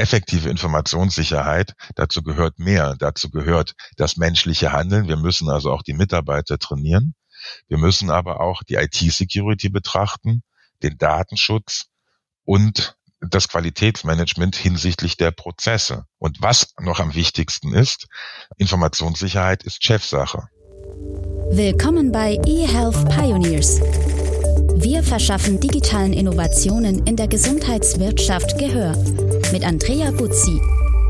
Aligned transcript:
effektive 0.00 0.48
Informationssicherheit, 0.48 1.74
dazu 1.94 2.22
gehört 2.22 2.58
mehr. 2.58 2.96
Dazu 2.98 3.30
gehört 3.30 3.74
das 3.96 4.16
menschliche 4.16 4.72
Handeln. 4.72 5.08
Wir 5.08 5.16
müssen 5.16 5.48
also 5.48 5.70
auch 5.72 5.82
die 5.82 5.92
Mitarbeiter 5.92 6.58
trainieren. 6.58 7.14
Wir 7.68 7.78
müssen 7.78 8.10
aber 8.10 8.40
auch 8.40 8.62
die 8.62 8.74
IT-Security 8.74 9.68
betrachten, 9.68 10.42
den 10.82 10.98
Datenschutz 10.98 11.86
und 12.44 12.96
das 13.20 13.48
Qualitätsmanagement 13.48 14.56
hinsichtlich 14.56 15.16
der 15.16 15.30
Prozesse. 15.30 16.06
Und 16.18 16.40
was 16.40 16.72
noch 16.80 17.00
am 17.00 17.14
wichtigsten 17.14 17.74
ist, 17.74 18.06
Informationssicherheit 18.56 19.62
ist 19.62 19.84
Chefsache. 19.84 20.48
Willkommen 21.50 22.12
bei 22.12 22.38
eHealth 22.46 23.08
Pioneers. 23.10 23.80
Wir 24.82 25.02
verschaffen 25.02 25.60
digitalen 25.60 26.14
Innovationen 26.14 27.06
in 27.06 27.16
der 27.16 27.28
Gesundheitswirtschaft 27.28 28.56
Gehör 28.56 28.94
mit 29.52 29.64
Andrea 29.64 30.12
Buzzi. 30.12 30.60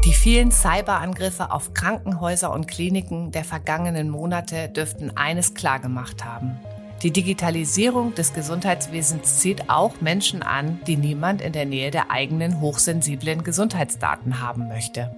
Die 0.04 0.14
vielen 0.14 0.50
Cyberangriffe 0.50 1.50
auf 1.50 1.74
Krankenhäuser 1.74 2.50
und 2.50 2.66
Kliniken 2.66 3.32
der 3.32 3.44
vergangenen 3.44 4.08
Monate 4.08 4.70
dürften 4.70 5.14
eines 5.14 5.52
klargemacht 5.52 6.24
haben. 6.24 6.58
Die 7.02 7.10
Digitalisierung 7.10 8.14
des 8.14 8.32
Gesundheitswesens 8.32 9.40
zieht 9.40 9.68
auch 9.68 10.00
Menschen 10.00 10.42
an, 10.42 10.80
die 10.86 10.96
niemand 10.96 11.42
in 11.42 11.52
der 11.52 11.66
Nähe 11.66 11.90
der 11.90 12.10
eigenen 12.10 12.62
hochsensiblen 12.62 13.44
Gesundheitsdaten 13.44 14.40
haben 14.40 14.68
möchte. 14.68 15.14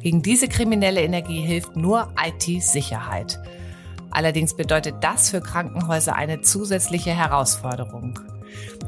Gegen 0.00 0.22
diese 0.22 0.46
kriminelle 0.46 1.02
Energie 1.02 1.40
hilft 1.40 1.74
nur 1.74 2.12
IT-Sicherheit. 2.22 3.40
Allerdings 4.12 4.54
bedeutet 4.54 4.96
das 5.00 5.30
für 5.30 5.40
Krankenhäuser 5.40 6.14
eine 6.14 6.42
zusätzliche 6.42 7.10
Herausforderung. 7.10 8.20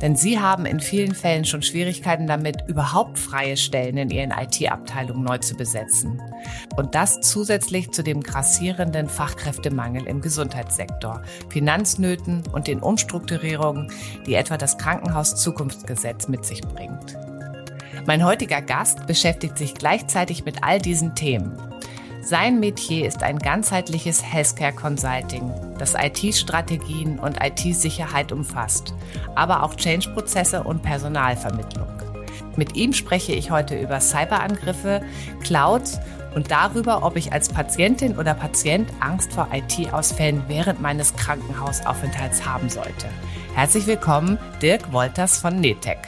Denn 0.03 0.17
sie 0.17 0.41
haben 0.41 0.67
in 0.67 0.81
vielen 0.81 1.15
Fällen 1.15 1.45
schon 1.45 1.63
Schwierigkeiten 1.63 2.27
damit, 2.27 2.65
überhaupt 2.67 3.21
freie 3.21 3.57
Stellen 3.57 3.97
in 3.97 4.11
ihren 4.11 4.33
IT-Abteilungen 4.33 5.23
neu 5.23 5.39
zu 5.39 5.55
besetzen. 5.55 6.21
Und 6.77 6.97
das 6.97 7.21
zusätzlich 7.21 7.93
zu 7.93 8.03
dem 8.03 8.21
grassierenden 8.21 9.09
Fachkräftemangel 9.09 10.09
im 10.09 10.21
Gesundheitssektor, 10.21 11.23
Finanznöten 11.49 12.43
und 12.53 12.67
den 12.67 12.81
Umstrukturierungen, 12.81 13.93
die 14.27 14.35
etwa 14.35 14.59
das 14.59 14.77
Krankenhaus-Zukunftsgesetz 14.77 16.27
mit 16.27 16.45
sich 16.45 16.61
bringt. 16.63 17.17
Mein 18.05 18.25
heutiger 18.25 18.61
Gast 18.61 19.07
beschäftigt 19.07 19.57
sich 19.57 19.75
gleichzeitig 19.75 20.45
mit 20.45 20.65
all 20.65 20.81
diesen 20.81 21.15
Themen 21.15 21.57
sein 22.23 22.61
Metier 22.61 23.07
ist 23.07 23.23
ein 23.23 23.39
ganzheitliches 23.39 24.23
Healthcare 24.23 24.73
Consulting, 24.73 25.53
das 25.79 25.95
IT-Strategien 25.95 27.19
und 27.19 27.39
IT-Sicherheit 27.43 28.31
umfasst, 28.31 28.95
aber 29.35 29.63
auch 29.65 29.75
Change-Prozesse 29.75 30.63
und 30.63 30.83
Personalvermittlung. 30.83 31.89
Mit 32.57 32.77
ihm 32.77 32.93
spreche 32.93 33.33
ich 33.33 33.51
heute 33.51 33.79
über 33.79 34.01
Cyberangriffe, 34.01 35.03
Clouds 35.43 35.99
und 36.35 36.51
darüber, 36.51 37.03
ob 37.03 37.17
ich 37.17 37.33
als 37.33 37.49
Patientin 37.49 38.17
oder 38.17 38.35
Patient 38.35 38.89
Angst 39.01 39.33
vor 39.33 39.49
IT-Ausfällen 39.53 40.45
während 40.49 40.81
meines 40.81 41.15
Krankenhausaufenthalts 41.17 42.47
haben 42.47 42.69
sollte. 42.69 43.09
Herzlich 43.55 43.87
willkommen, 43.87 44.39
Dirk 44.63 44.93
Wolters 44.93 45.39
von 45.39 45.61
Netec. 45.61 45.99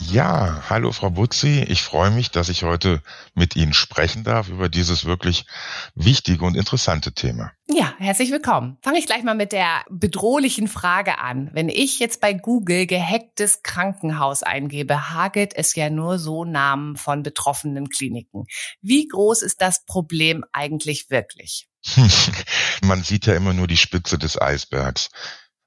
Ja, 0.00 0.64
hallo 0.68 0.90
Frau 0.90 1.10
Butzi. 1.10 1.64
Ich 1.68 1.82
freue 1.82 2.10
mich, 2.10 2.32
dass 2.32 2.48
ich 2.48 2.64
heute 2.64 3.02
mit 3.34 3.54
Ihnen 3.54 3.72
sprechen 3.72 4.24
darf 4.24 4.48
über 4.48 4.68
dieses 4.68 5.04
wirklich 5.04 5.46
wichtige 5.94 6.44
und 6.44 6.56
interessante 6.56 7.12
Thema. 7.12 7.52
Ja, 7.68 7.94
herzlich 7.98 8.32
willkommen. 8.32 8.78
Fange 8.82 8.98
ich 8.98 9.06
gleich 9.06 9.22
mal 9.22 9.36
mit 9.36 9.52
der 9.52 9.84
bedrohlichen 9.88 10.66
Frage 10.66 11.18
an. 11.18 11.50
Wenn 11.52 11.68
ich 11.68 12.00
jetzt 12.00 12.20
bei 12.20 12.32
Google 12.32 12.86
gehacktes 12.86 13.62
Krankenhaus 13.62 14.42
eingebe, 14.42 15.10
hagelt 15.10 15.52
es 15.54 15.76
ja 15.76 15.90
nur 15.90 16.18
so 16.18 16.44
Namen 16.44 16.96
von 16.96 17.22
betroffenen 17.22 17.90
Kliniken. 17.90 18.46
Wie 18.82 19.06
groß 19.06 19.42
ist 19.42 19.60
das 19.60 19.84
Problem 19.84 20.44
eigentlich 20.52 21.10
wirklich? 21.10 21.68
Man 22.82 23.04
sieht 23.04 23.26
ja 23.26 23.34
immer 23.34 23.54
nur 23.54 23.68
die 23.68 23.76
Spitze 23.76 24.18
des 24.18 24.40
Eisbergs. 24.40 25.10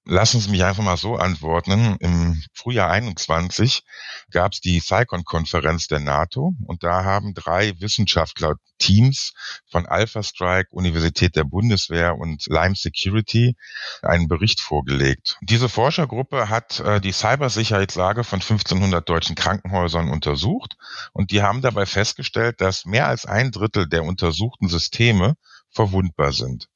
Lassen 0.06 0.42
Sie 0.42 0.50
mich 0.50 0.64
einfach 0.64 0.84
mal 0.84 0.98
so 0.98 1.16
antworten. 1.16 1.96
Im 2.00 2.44
Frühjahr 2.54 2.90
21 2.90 3.84
gab 4.32 4.54
es 4.54 4.60
die 4.60 4.82
CyCon-Konferenz 4.82 5.88
der 5.88 6.00
NATO 6.00 6.56
und 6.66 6.84
da 6.84 7.04
haben 7.04 7.36
drei 7.36 7.80
Wissenschaftler-Teams 7.80 9.34
von 9.70 9.86
Alpha 9.86 10.24
Strike, 10.24 10.70
Universität 10.72 11.36
der 11.36 11.44
Bundeswehr 11.44 12.18
und 12.18 12.48
Lime 12.48 12.76
Security 12.76 13.56
einen 14.02 14.28
Bericht 14.28 14.60
vorgelegt. 14.60 15.38
Diese 15.42 15.70
Forschergruppe 15.70 16.50
hat 16.50 16.80
äh, 16.80 17.00
die 17.00 17.12
Cybersicherheitslage 17.12 18.24
von 18.24 18.42
1500 18.42 19.08
deutschen 19.08 19.36
Krankenhäusern 19.36 20.10
untersucht 20.10 20.78
und 21.14 21.30
die 21.30 21.44
haben 21.44 21.62
dabei 21.62 21.86
festgestellt, 21.86 22.60
dass 22.60 22.86
mehr 22.86 23.08
als 23.08 23.28
ein 23.28 23.52
Drittel 23.52 23.88
der 23.88 24.04
untersuchten 24.04 24.68
Systeme 24.68 25.36
verwundbar 25.70 26.32
sind. 26.32 26.70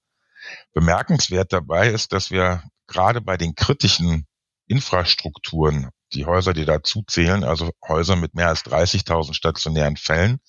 Bemerkenswert 0.73 1.51
dabei 1.51 1.89
ist, 1.89 2.13
dass 2.13 2.29
wir 2.29 2.61
gerade 2.87 3.21
bei 3.21 3.37
den 3.37 3.55
kritischen 3.55 4.27
Infrastrukturen, 4.67 5.89
die 6.13 6.25
Häuser, 6.25 6.53
die 6.53 6.65
dazu 6.65 7.03
zählen, 7.07 7.43
also 7.43 7.71
Häuser 7.87 8.15
mit 8.15 8.33
mehr 8.33 8.47
als 8.47 8.65
30.000 8.65 9.33
stationären 9.33 9.97
Fällen, 9.97 10.39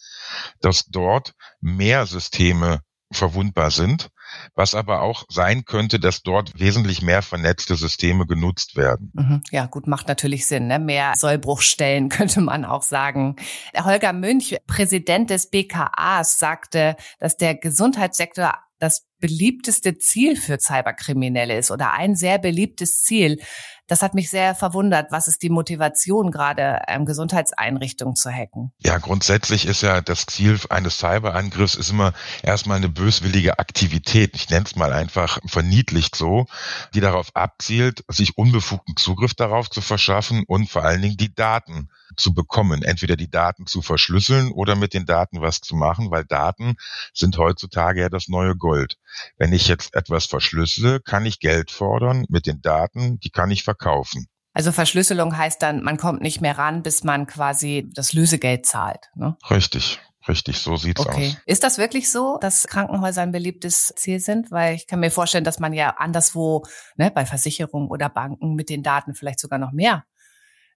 dass 0.60 0.86
dort 0.86 1.34
mehr 1.60 2.06
Systeme 2.06 2.80
verwundbar 3.12 3.70
sind, 3.70 4.08
was 4.54 4.74
aber 4.74 5.02
auch 5.02 5.24
sein 5.28 5.64
könnte, 5.64 5.98
dass 5.98 6.22
dort 6.22 6.58
wesentlich 6.58 7.02
mehr 7.02 7.22
vernetzte 7.22 7.76
Systeme 7.76 8.26
genutzt 8.26 8.76
werden. 8.76 9.12
Mhm. 9.14 9.42
Ja, 9.50 9.66
gut, 9.66 9.86
macht 9.86 10.08
natürlich 10.08 10.46
Sinn. 10.46 10.66
Ne? 10.66 10.78
Mehr 10.78 11.14
Sollbruchstellen 11.16 12.08
könnte 12.10 12.40
man 12.40 12.64
auch 12.64 12.82
sagen. 12.82 13.36
Holger 13.76 14.12
Münch, 14.12 14.56
Präsident 14.66 15.30
des 15.30 15.50
BKAs, 15.50 16.38
sagte, 16.38 16.96
dass 17.18 17.36
der 17.36 17.54
Gesundheitssektor 17.54 18.54
das 18.78 19.06
beliebteste 19.18 19.96
Ziel 19.96 20.36
für 20.36 20.58
Cyberkriminelle 20.58 21.56
ist 21.56 21.70
oder 21.70 21.92
ein 21.92 22.14
sehr 22.14 22.38
beliebtes 22.38 23.02
Ziel. 23.02 23.40
Das 23.86 24.02
hat 24.02 24.14
mich 24.14 24.30
sehr 24.30 24.54
verwundert. 24.54 25.12
Was 25.12 25.28
ist 25.28 25.42
die 25.42 25.50
Motivation, 25.50 26.30
gerade 26.30 26.80
ähm, 26.88 27.04
Gesundheitseinrichtungen 27.04 28.16
zu 28.16 28.30
hacken? 28.30 28.72
Ja, 28.78 28.98
grundsätzlich 28.98 29.66
ist 29.66 29.82
ja 29.82 30.00
das 30.00 30.26
Ziel 30.26 30.58
eines 30.70 30.98
Cyberangriffs 30.98 31.74
ist 31.76 31.90
immer 31.90 32.12
erstmal 32.42 32.78
eine 32.78 32.88
böswillige 32.88 33.58
Aktivität. 33.58 34.34
Ich 34.34 34.50
nenne 34.50 34.66
es 34.66 34.76
mal 34.76 34.92
einfach 34.92 35.38
verniedlicht 35.46 36.16
so, 36.16 36.46
die 36.94 37.00
darauf 37.00 37.34
abzielt, 37.34 38.04
sich 38.08 38.36
unbefugten 38.36 38.96
Zugriff 38.96 39.34
darauf 39.34 39.70
zu 39.70 39.80
verschaffen 39.80 40.44
und 40.46 40.68
vor 40.68 40.84
allen 40.84 41.02
Dingen 41.02 41.16
die 41.16 41.34
Daten 41.34 41.88
zu 42.16 42.34
bekommen, 42.34 42.82
entweder 42.82 43.16
die 43.16 43.30
Daten 43.30 43.66
zu 43.66 43.82
verschlüsseln 43.82 44.52
oder 44.52 44.76
mit 44.76 44.94
den 44.94 45.06
Daten 45.06 45.40
was 45.40 45.60
zu 45.60 45.74
machen, 45.74 46.10
weil 46.10 46.24
Daten 46.24 46.76
sind 47.12 47.38
heutzutage 47.38 48.00
ja 48.02 48.08
das 48.08 48.28
neue 48.28 48.56
Gold. 48.56 48.96
Wenn 49.36 49.52
ich 49.52 49.68
jetzt 49.68 49.94
etwas 49.94 50.26
verschlüssele, 50.26 51.00
kann 51.00 51.26
ich 51.26 51.40
Geld 51.40 51.70
fordern 51.70 52.24
mit 52.28 52.46
den 52.46 52.60
Daten, 52.60 53.18
die 53.20 53.30
kann 53.30 53.50
ich 53.50 53.64
verkaufen. 53.64 54.26
Also 54.52 54.72
Verschlüsselung 54.72 55.36
heißt 55.36 55.60
dann, 55.60 55.82
man 55.82 55.98
kommt 55.98 56.22
nicht 56.22 56.40
mehr 56.40 56.56
ran, 56.56 56.82
bis 56.82 57.04
man 57.04 57.26
quasi 57.26 57.90
das 57.92 58.14
Lösegeld 58.14 58.64
zahlt. 58.64 59.10
Ne? 59.14 59.36
Richtig. 59.50 60.00
Richtig, 60.28 60.58
so 60.58 60.76
sieht's 60.76 61.00
okay. 61.00 61.28
aus. 61.28 61.36
Ist 61.46 61.62
das 61.62 61.78
wirklich 61.78 62.10
so, 62.10 62.38
dass 62.40 62.66
Krankenhäuser 62.66 63.22
ein 63.22 63.32
beliebtes 63.32 63.92
Ziel 63.96 64.18
sind? 64.18 64.50
Weil 64.50 64.74
ich 64.74 64.86
kann 64.86 65.00
mir 65.00 65.10
vorstellen, 65.10 65.44
dass 65.44 65.60
man 65.60 65.72
ja 65.72 65.90
anderswo, 65.90 66.64
ne, 66.96 67.10
bei 67.12 67.24
Versicherungen 67.24 67.88
oder 67.88 68.08
Banken 68.08 68.54
mit 68.54 68.68
den 68.68 68.82
Daten 68.82 69.14
vielleicht 69.14 69.38
sogar 69.38 69.58
noch 69.58 69.72
mehr 69.72 70.04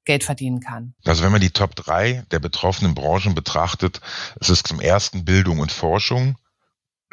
Geld 0.05 0.25
verdienen 0.25 0.61
kann. 0.61 0.94
Also 1.05 1.22
wenn 1.22 1.33
man 1.33 1.41
die 1.41 1.50
Top 1.50 1.77
3 1.77 2.25
der 2.31 2.38
betroffenen 2.38 2.94
Branchen 2.94 3.34
betrachtet, 3.34 4.00
ist 4.41 4.50
es 4.50 4.62
zum 4.62 4.81
ersten 4.81 5.25
Bildung 5.25 5.59
und 5.59 5.72
Forschung, 5.72 6.37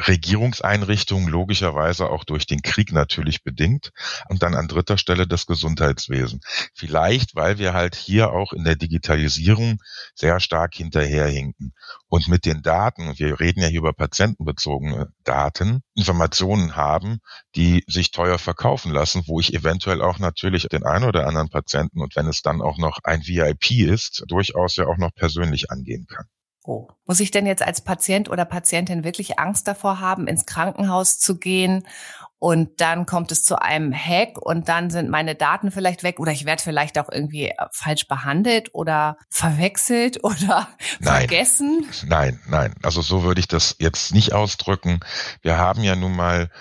Regierungseinrichtungen 0.05 1.27
logischerweise 1.27 2.09
auch 2.09 2.23
durch 2.23 2.45
den 2.45 2.61
Krieg 2.61 2.91
natürlich 2.91 3.43
bedingt 3.43 3.91
und 4.29 4.43
dann 4.43 4.53
an 4.53 4.67
dritter 4.67 4.97
Stelle 4.97 5.27
das 5.27 5.45
Gesundheitswesen. 5.45 6.41
Vielleicht, 6.73 7.35
weil 7.35 7.57
wir 7.57 7.73
halt 7.73 7.95
hier 7.95 8.31
auch 8.31 8.53
in 8.53 8.63
der 8.63 8.75
Digitalisierung 8.75 9.81
sehr 10.13 10.39
stark 10.39 10.75
hinterherhinken 10.75 11.73
und 12.09 12.27
mit 12.27 12.45
den 12.45 12.61
Daten, 12.61 13.17
wir 13.17 13.39
reden 13.39 13.61
ja 13.61 13.67
hier 13.67 13.79
über 13.79 13.93
patientenbezogene 13.93 15.11
Daten, 15.23 15.81
Informationen 15.95 16.75
haben, 16.75 17.19
die 17.55 17.83
sich 17.87 18.11
teuer 18.11 18.37
verkaufen 18.37 18.91
lassen, 18.91 19.23
wo 19.25 19.39
ich 19.39 19.53
eventuell 19.53 20.01
auch 20.01 20.19
natürlich 20.19 20.67
den 20.67 20.83
einen 20.83 21.05
oder 21.05 21.27
anderen 21.27 21.49
Patienten 21.49 22.01
und 22.01 22.15
wenn 22.15 22.27
es 22.27 22.41
dann 22.41 22.61
auch 22.61 22.77
noch 22.77 22.99
ein 23.03 23.25
VIP 23.25 23.71
ist, 23.71 24.23
durchaus 24.27 24.75
ja 24.75 24.85
auch 24.85 24.97
noch 24.97 25.13
persönlich 25.13 25.71
angehen 25.71 26.05
kann. 26.07 26.25
Oh. 26.67 26.89
Muss 27.05 27.21
ich 27.21 27.31
denn 27.31 27.45
jetzt 27.45 27.63
als 27.63 27.79
Patient 27.79 28.29
oder 28.29 28.43
Patientin 28.43 29.05
wirklich 29.05 29.39
Angst 29.39 29.69
davor 29.69 30.01
haben, 30.01 30.27
ins 30.27 30.45
Krankenhaus 30.45 31.17
zu 31.17 31.39
gehen 31.39 31.87
und 32.39 32.81
dann 32.81 33.05
kommt 33.05 33.31
es 33.31 33.45
zu 33.45 33.61
einem 33.61 33.93
Hack 33.93 34.37
und 34.37 34.67
dann 34.67 34.89
sind 34.89 35.09
meine 35.09 35.33
Daten 35.35 35.71
vielleicht 35.71 36.03
weg 36.03 36.19
oder 36.19 36.33
ich 36.33 36.43
werde 36.43 36.61
vielleicht 36.61 36.99
auch 36.99 37.09
irgendwie 37.09 37.47
äh, 37.47 37.55
falsch 37.71 38.09
behandelt 38.09 38.75
oder 38.75 39.17
verwechselt 39.29 40.19
oder 40.25 40.67
nein, 40.99 41.19
vergessen? 41.19 41.87
Nein, 42.05 42.41
nein. 42.49 42.75
Also 42.83 43.01
so 43.01 43.23
würde 43.23 43.39
ich 43.39 43.47
das 43.47 43.77
jetzt 43.79 44.13
nicht 44.13 44.33
ausdrücken. 44.33 44.99
Wir 45.41 45.57
haben 45.57 45.83
ja 45.83 45.95
nun 45.95 46.17
mal 46.17 46.51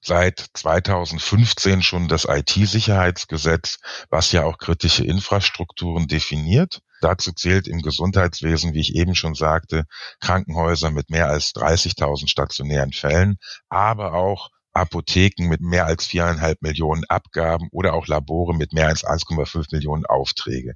seit 0.00 0.46
2015 0.54 1.82
schon 1.82 2.06
das 2.06 2.24
IT-Sicherheitsgesetz, 2.24 3.78
was 4.10 4.30
ja 4.30 4.44
auch 4.44 4.58
kritische 4.58 5.04
Infrastrukturen 5.04 6.06
definiert. 6.06 6.82
Dazu 7.00 7.32
zählt 7.32 7.68
im 7.68 7.82
Gesundheitswesen, 7.82 8.74
wie 8.74 8.80
ich 8.80 8.94
eben 8.94 9.14
schon 9.14 9.34
sagte, 9.34 9.84
Krankenhäuser 10.20 10.90
mit 10.90 11.10
mehr 11.10 11.28
als 11.28 11.52
30.000 11.54 12.28
stationären 12.28 12.92
Fällen, 12.92 13.36
aber 13.68 14.14
auch 14.14 14.50
Apotheken 14.76 15.48
mit 15.48 15.62
mehr 15.62 15.86
als 15.86 16.06
viereinhalb 16.06 16.60
Millionen 16.60 17.04
Abgaben 17.08 17.68
oder 17.72 17.94
auch 17.94 18.06
Labore 18.06 18.54
mit 18.54 18.74
mehr 18.74 18.88
als 18.88 19.04
1,5 19.04 19.68
Millionen 19.72 20.04
Aufträge. 20.04 20.74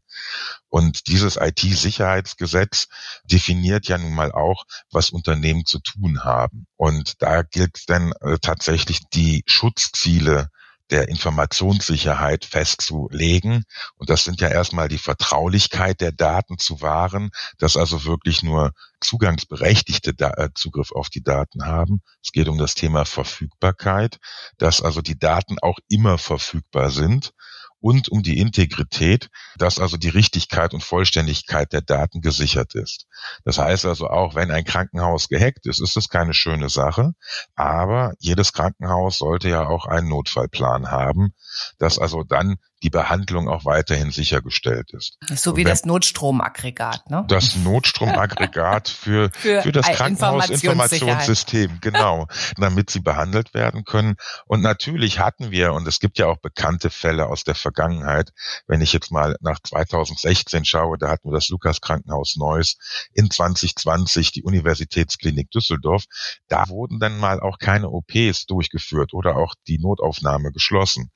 Und 0.68 1.06
dieses 1.08 1.36
IT-Sicherheitsgesetz 1.36 2.88
definiert 3.24 3.88
ja 3.88 3.98
nun 3.98 4.14
mal 4.14 4.32
auch, 4.32 4.64
was 4.90 5.10
Unternehmen 5.10 5.66
zu 5.66 5.80
tun 5.80 6.24
haben. 6.24 6.66
Und 6.76 7.20
da 7.20 7.42
gilt 7.42 7.88
dann 7.88 8.12
äh, 8.22 8.38
tatsächlich 8.40 9.00
die 9.12 9.42
Schutzziele 9.46 10.48
der 10.90 11.08
Informationssicherheit 11.08 12.44
festzulegen. 12.44 13.64
Und 13.96 14.10
das 14.10 14.24
sind 14.24 14.40
ja 14.40 14.48
erstmal 14.48 14.88
die 14.88 14.98
Vertraulichkeit 14.98 16.00
der 16.00 16.12
Daten 16.12 16.58
zu 16.58 16.80
wahren, 16.80 17.30
dass 17.58 17.76
also 17.76 18.04
wirklich 18.04 18.42
nur 18.42 18.72
Zugangsberechtigte 19.00 20.14
äh, 20.18 20.48
Zugriff 20.54 20.92
auf 20.92 21.08
die 21.08 21.22
Daten 21.22 21.64
haben. 21.64 22.02
Es 22.22 22.32
geht 22.32 22.48
um 22.48 22.58
das 22.58 22.74
Thema 22.74 23.04
Verfügbarkeit, 23.04 24.18
dass 24.58 24.82
also 24.82 25.00
die 25.00 25.18
Daten 25.18 25.58
auch 25.60 25.78
immer 25.88 26.18
verfügbar 26.18 26.90
sind 26.90 27.32
und 27.80 28.08
um 28.08 28.22
die 28.22 28.38
Integrität, 28.38 29.30
dass 29.56 29.78
also 29.78 29.96
die 29.96 30.08
Richtigkeit 30.08 30.74
und 30.74 30.82
Vollständigkeit 30.82 31.72
der 31.72 31.80
Daten 31.80 32.20
gesichert 32.20 32.74
ist. 32.74 33.06
Das 33.44 33.58
heißt 33.58 33.86
also 33.86 34.08
auch, 34.08 34.34
wenn 34.34 34.50
ein 34.50 34.64
Krankenhaus 34.64 35.28
gehackt 35.28 35.66
ist, 35.66 35.80
ist 35.80 35.96
es 35.96 36.08
keine 36.08 36.34
schöne 36.34 36.68
Sache, 36.68 37.14
aber 37.54 38.14
jedes 38.18 38.52
Krankenhaus 38.52 39.18
sollte 39.18 39.48
ja 39.48 39.66
auch 39.66 39.86
einen 39.86 40.08
Notfallplan 40.08 40.90
haben, 40.90 41.34
dass 41.78 41.98
also 41.98 42.22
dann 42.22 42.56
die 42.82 42.90
Behandlung 42.90 43.48
auch 43.48 43.64
weiterhin 43.64 44.10
sichergestellt 44.10 44.92
ist. 44.92 45.18
So 45.34 45.56
wie 45.56 45.64
das 45.64 45.84
Notstromaggregat, 45.84 47.10
ne? 47.10 47.24
Das 47.28 47.56
Notstromaggregat 47.64 48.88
für, 48.88 49.30
für, 49.34 49.62
für 49.62 49.72
das 49.72 49.86
Krankenhausinformationssystem, 49.86 51.78
genau, 51.80 52.26
damit 52.56 52.90
sie 52.90 53.00
behandelt 53.00 53.52
werden 53.54 53.84
können. 53.84 54.16
Und 54.46 54.62
natürlich 54.62 55.18
hatten 55.18 55.50
wir, 55.50 55.72
und 55.74 55.86
es 55.86 56.00
gibt 56.00 56.18
ja 56.18 56.26
auch 56.26 56.38
bekannte 56.38 56.90
Fälle 56.90 57.26
aus 57.26 57.44
der 57.44 57.54
Vergangenheit, 57.54 58.30
wenn 58.66 58.80
ich 58.80 58.92
jetzt 58.92 59.12
mal 59.12 59.36
nach 59.40 59.60
2016 59.62 60.64
schaue, 60.64 60.96
da 60.98 61.10
hatten 61.10 61.28
wir 61.28 61.34
das 61.34 61.48
Lukas 61.48 61.80
Krankenhaus 61.80 62.36
Neuss, 62.36 62.76
in 63.12 63.30
2020 63.30 64.32
die 64.32 64.42
Universitätsklinik 64.42 65.50
Düsseldorf, 65.50 66.04
da 66.48 66.68
wurden 66.68 66.98
dann 66.98 67.18
mal 67.18 67.40
auch 67.40 67.58
keine 67.58 67.90
OPs 67.90 68.46
durchgeführt 68.46 69.12
oder 69.12 69.36
auch 69.36 69.54
die 69.66 69.78
Notaufnahme 69.78 70.52
geschlossen. 70.52 71.10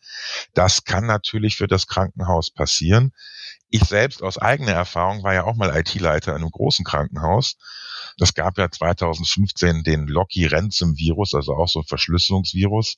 Das 0.53 0.85
kann 0.85 1.07
natürlich 1.07 1.54
für 1.55 1.69
das 1.69 1.87
Krankenhaus 1.87 2.51
passieren. 2.51 3.13
Ich 3.71 3.85
selbst 3.85 4.23
aus 4.23 4.39
eigener 4.39 4.73
Erfahrung 4.73 5.23
war 5.23 5.35
ja 5.35 5.45
auch 5.45 5.57
mal 5.57 5.77
IT-Leiter 5.77 6.33
in 6.33 6.43
einem 6.43 6.51
großen 6.51 6.85
Krankenhaus. 6.85 7.57
Das 8.19 8.35
gab 8.35 8.59
ja 8.59 8.71
2015 8.71 9.83
den 9.83 10.07
Locky 10.07 10.47
Ransom 10.47 10.97
Virus, 10.97 11.35
also 11.35 11.55
auch 11.55 11.69
so 11.69 11.81
ein 11.81 11.87
Verschlüsselungsvirus. 11.87 12.97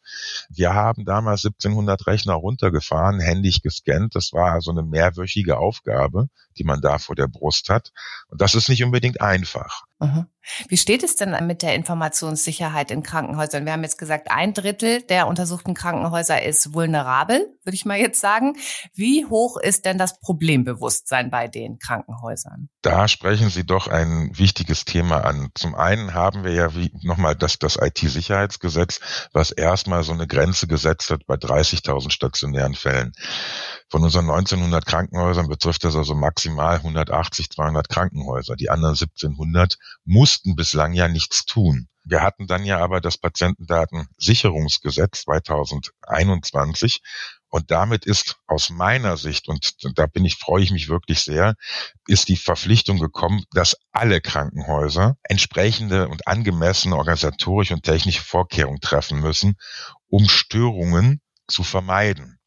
Wir 0.50 0.74
haben 0.74 1.04
damals 1.04 1.44
1700 1.44 2.06
Rechner 2.06 2.34
runtergefahren, 2.34 3.20
händig 3.20 3.62
gescannt. 3.62 4.14
Das 4.14 4.32
war 4.32 4.52
also 4.52 4.70
eine 4.70 4.82
mehrwöchige 4.82 5.58
Aufgabe, 5.58 6.28
die 6.58 6.64
man 6.64 6.80
da 6.80 6.98
vor 6.98 7.14
der 7.16 7.28
Brust 7.28 7.68
hat. 7.68 7.92
Und 8.28 8.40
das 8.40 8.54
ist 8.54 8.68
nicht 8.68 8.84
unbedingt 8.84 9.20
einfach. 9.20 9.84
Mhm. 9.98 10.26
Wie 10.68 10.76
steht 10.76 11.02
es 11.02 11.16
denn 11.16 11.34
mit 11.46 11.62
der 11.62 11.74
Informationssicherheit 11.74 12.90
in 12.90 13.02
Krankenhäusern? 13.02 13.64
Wir 13.64 13.72
haben 13.72 13.82
jetzt 13.82 13.98
gesagt, 13.98 14.30
ein 14.30 14.54
Drittel 14.54 15.02
der 15.02 15.26
untersuchten 15.26 15.74
Krankenhäuser 15.74 16.42
ist 16.42 16.72
vulnerabel, 16.72 17.58
würde 17.64 17.74
ich 17.74 17.84
mal 17.84 17.98
jetzt 17.98 18.20
sagen. 18.20 18.56
Wie 18.94 19.24
hoch 19.26 19.56
ist 19.56 19.86
denn 19.86 19.98
das 19.98 20.20
Problembewusstsein 20.20 21.30
bei 21.30 21.48
den 21.48 21.78
Krankenhäusern? 21.78 22.68
Da 22.82 23.08
sprechen 23.08 23.50
Sie 23.50 23.64
doch 23.64 23.88
ein 23.88 24.30
wichtiges 24.34 24.84
Thema 24.84 25.05
an. 25.12 25.50
Zum 25.54 25.74
einen 25.74 26.14
haben 26.14 26.44
wir 26.44 26.52
ja 26.52 26.74
wie 26.74 26.90
nochmal 27.02 27.34
das, 27.34 27.58
das 27.58 27.76
IT-Sicherheitsgesetz, 27.80 29.00
was 29.32 29.50
erstmal 29.50 30.04
so 30.04 30.12
eine 30.12 30.26
Grenze 30.26 30.66
gesetzt 30.66 31.10
hat 31.10 31.26
bei 31.26 31.34
30.000 31.34 32.10
stationären 32.10 32.74
Fällen. 32.74 33.12
Von 33.88 34.02
unseren 34.02 34.28
1900 34.28 34.84
Krankenhäusern 34.84 35.48
betrifft 35.48 35.84
das 35.84 35.94
also 35.94 36.14
maximal 36.14 36.76
180, 36.76 37.50
200 37.50 37.88
Krankenhäuser. 37.88 38.56
Die 38.56 38.70
anderen 38.70 38.94
1700 38.94 39.76
mussten 40.04 40.56
bislang 40.56 40.92
ja 40.92 41.08
nichts 41.08 41.46
tun. 41.46 41.88
Wir 42.08 42.22
hatten 42.22 42.46
dann 42.46 42.64
ja 42.64 42.78
aber 42.78 43.00
das 43.00 43.18
Patientendatensicherungsgesetz 43.18 45.22
2021 45.22 47.02
und 47.48 47.70
damit 47.70 48.04
ist 48.06 48.36
aus 48.46 48.70
meiner 48.70 49.16
Sicht, 49.16 49.48
und 49.48 49.74
da 49.94 50.06
bin 50.06 50.24
ich, 50.24 50.36
freue 50.36 50.62
ich 50.62 50.70
mich 50.70 50.88
wirklich 50.88 51.20
sehr, 51.20 51.54
ist 52.06 52.28
die 52.28 52.36
Verpflichtung 52.36 52.98
gekommen, 52.98 53.44
dass 53.52 53.76
alle 53.92 54.20
Krankenhäuser 54.20 55.16
entsprechende 55.22 56.08
und 56.08 56.26
angemessene 56.26 56.96
organisatorische 56.96 57.74
und 57.74 57.82
technische 57.82 58.22
Vorkehrungen 58.22 58.80
treffen 58.80 59.20
müssen, 59.20 59.56
um 60.08 60.28
Störungen 60.28 61.20
zu 61.48 61.62
vermeiden. 61.62 62.38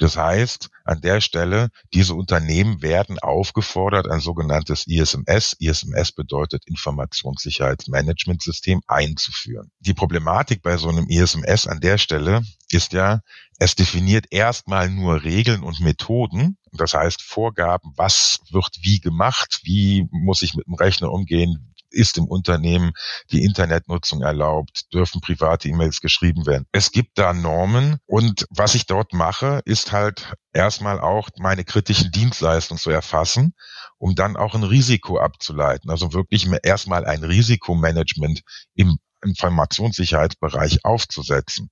Das 0.00 0.16
heißt, 0.16 0.70
an 0.84 1.00
der 1.02 1.20
Stelle, 1.20 1.68
diese 1.92 2.14
Unternehmen 2.14 2.80
werden 2.80 3.18
aufgefordert, 3.18 4.10
ein 4.10 4.20
sogenanntes 4.20 4.86
ISMS, 4.86 5.54
ISMS 5.58 6.12
bedeutet 6.12 6.66
Informationssicherheitsmanagementsystem, 6.66 8.80
einzuführen. 8.86 9.70
Die 9.80 9.92
Problematik 9.92 10.62
bei 10.62 10.78
so 10.78 10.88
einem 10.88 11.06
ISMS 11.06 11.66
an 11.66 11.80
der 11.80 11.98
Stelle 11.98 12.40
ist 12.70 12.94
ja, 12.94 13.20
es 13.58 13.74
definiert 13.74 14.24
erstmal 14.30 14.88
nur 14.88 15.22
Regeln 15.22 15.62
und 15.62 15.80
Methoden, 15.80 16.56
das 16.72 16.94
heißt 16.94 17.20
Vorgaben, 17.20 17.92
was 17.96 18.40
wird 18.50 18.78
wie 18.80 19.00
gemacht, 19.00 19.60
wie 19.64 20.08
muss 20.10 20.40
ich 20.40 20.54
mit 20.54 20.66
dem 20.66 20.72
Rechner 20.74 21.12
umgehen, 21.12 21.69
ist 21.92 22.18
im 22.18 22.26
Unternehmen 22.26 22.92
die 23.30 23.44
Internetnutzung 23.44 24.22
erlaubt, 24.22 24.92
dürfen 24.92 25.20
private 25.20 25.68
E-Mails 25.68 26.00
geschrieben 26.00 26.46
werden. 26.46 26.66
Es 26.72 26.92
gibt 26.92 27.18
da 27.18 27.32
Normen 27.32 27.98
und 28.06 28.46
was 28.50 28.74
ich 28.74 28.86
dort 28.86 29.12
mache, 29.12 29.60
ist 29.64 29.92
halt 29.92 30.34
erstmal 30.52 31.00
auch 31.00 31.28
meine 31.38 31.64
kritischen 31.64 32.10
Dienstleistungen 32.10 32.78
zu 32.78 32.90
erfassen, 32.90 33.54
um 33.98 34.14
dann 34.14 34.36
auch 34.36 34.54
ein 34.54 34.64
Risiko 34.64 35.18
abzuleiten. 35.18 35.90
Also 35.90 36.12
wirklich 36.12 36.48
erstmal 36.62 37.04
ein 37.04 37.24
Risikomanagement 37.24 38.42
im 38.74 38.98
Informationssicherheitsbereich 39.22 40.84
aufzusetzen. 40.84 41.70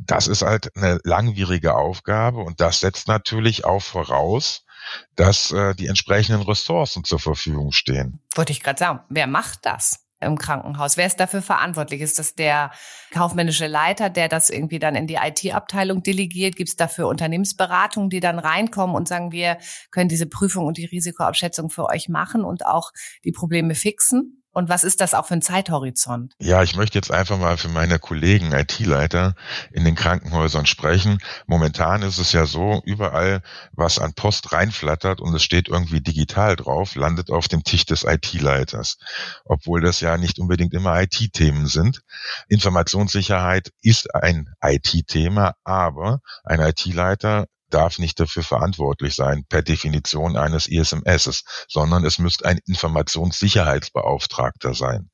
Das 0.00 0.26
ist 0.26 0.42
halt 0.42 0.76
eine 0.76 0.98
langwierige 1.04 1.74
Aufgabe 1.74 2.40
und 2.40 2.60
das 2.60 2.80
setzt 2.80 3.08
natürlich 3.08 3.64
auch 3.64 3.82
voraus, 3.82 4.65
dass 5.14 5.50
äh, 5.52 5.74
die 5.74 5.86
entsprechenden 5.86 6.42
Ressourcen 6.42 7.04
zur 7.04 7.18
Verfügung 7.18 7.72
stehen. 7.72 8.20
Wollte 8.34 8.52
ich 8.52 8.62
gerade 8.62 8.78
sagen, 8.78 9.00
wer 9.08 9.26
macht 9.26 9.60
das? 9.66 10.06
im 10.20 10.38
Krankenhaus? 10.38 10.96
Wer 10.96 11.06
ist 11.06 11.20
dafür 11.20 11.42
verantwortlich? 11.42 12.00
Ist 12.00 12.18
das 12.18 12.34
der 12.34 12.70
kaufmännische 13.12 13.66
Leiter, 13.66 14.08
der 14.08 14.28
das 14.28 14.50
irgendwie 14.50 14.78
dann 14.78 14.94
in 14.94 15.06
die 15.06 15.18
IT-Abteilung 15.22 16.02
delegiert? 16.02 16.56
Gibt 16.56 16.70
es 16.70 16.76
dafür 16.76 17.08
Unternehmensberatungen, 17.08 18.10
die 18.10 18.20
dann 18.20 18.38
reinkommen 18.38 18.96
und 18.96 19.08
sagen, 19.08 19.32
wir 19.32 19.58
können 19.90 20.08
diese 20.08 20.26
Prüfung 20.26 20.66
und 20.66 20.78
die 20.78 20.86
Risikoabschätzung 20.86 21.70
für 21.70 21.86
euch 21.86 22.08
machen 22.08 22.44
und 22.44 22.64
auch 22.64 22.92
die 23.24 23.32
Probleme 23.32 23.74
fixen? 23.74 24.42
Und 24.56 24.70
was 24.70 24.84
ist 24.84 25.02
das 25.02 25.12
auch 25.12 25.26
für 25.26 25.34
ein 25.34 25.42
Zeithorizont? 25.42 26.32
Ja, 26.40 26.62
ich 26.62 26.76
möchte 26.76 26.96
jetzt 26.96 27.10
einfach 27.10 27.36
mal 27.36 27.58
für 27.58 27.68
meine 27.68 27.98
Kollegen 27.98 28.52
IT-Leiter 28.52 29.34
in 29.70 29.84
den 29.84 29.94
Krankenhäusern 29.94 30.64
sprechen. 30.64 31.18
Momentan 31.46 32.00
ist 32.00 32.16
es 32.16 32.32
ja 32.32 32.46
so, 32.46 32.80
überall, 32.86 33.42
was 33.72 33.98
an 33.98 34.14
Post 34.14 34.52
reinflattert 34.52 35.20
und 35.20 35.34
es 35.34 35.42
steht 35.42 35.68
irgendwie 35.68 36.00
digital 36.00 36.56
drauf, 36.56 36.94
landet 36.94 37.28
auf 37.30 37.48
dem 37.48 37.64
Tisch 37.64 37.84
des 37.84 38.04
IT-Leiters. 38.04 38.96
Obwohl 39.44 39.82
das 39.82 40.00
ja 40.00 40.16
nicht 40.16 40.38
unbedingt 40.38 40.72
immer 40.72 41.02
IT-Themen 41.02 41.66
sind. 41.66 42.00
Informationssicherheit 42.48 43.74
ist 43.82 44.14
ein 44.14 44.48
IT-Thema, 44.62 45.52
aber 45.64 46.20
ein 46.44 46.60
IT-Leiter 46.60 47.44
darf 47.70 47.98
nicht 47.98 48.20
dafür 48.20 48.42
verantwortlich 48.42 49.14
sein, 49.14 49.44
per 49.48 49.62
Definition 49.62 50.36
eines 50.36 50.66
ISMSs, 50.66 51.44
sondern 51.68 52.04
es 52.04 52.18
müsste 52.18 52.44
ein 52.46 52.58
Informationssicherheitsbeauftragter 52.66 54.74
sein. 54.74 55.10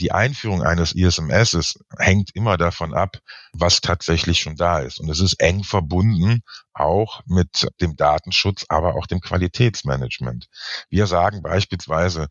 Die 0.00 0.12
Einführung 0.12 0.62
eines 0.62 0.92
ISMSs 0.92 1.78
hängt 1.98 2.34
immer 2.34 2.56
davon 2.56 2.94
ab, 2.94 3.18
was 3.52 3.80
tatsächlich 3.80 4.40
schon 4.40 4.56
da 4.56 4.80
ist. 4.80 5.00
Und 5.00 5.08
es 5.08 5.20
ist 5.20 5.40
eng 5.40 5.64
verbunden 5.64 6.42
auch 6.72 7.20
mit 7.26 7.68
dem 7.80 7.96
Datenschutz, 7.96 8.64
aber 8.68 8.96
auch 8.96 9.06
dem 9.06 9.20
Qualitätsmanagement. 9.20 10.46
Wir 10.90 11.06
sagen 11.06 11.42
beispielsweise 11.42 12.28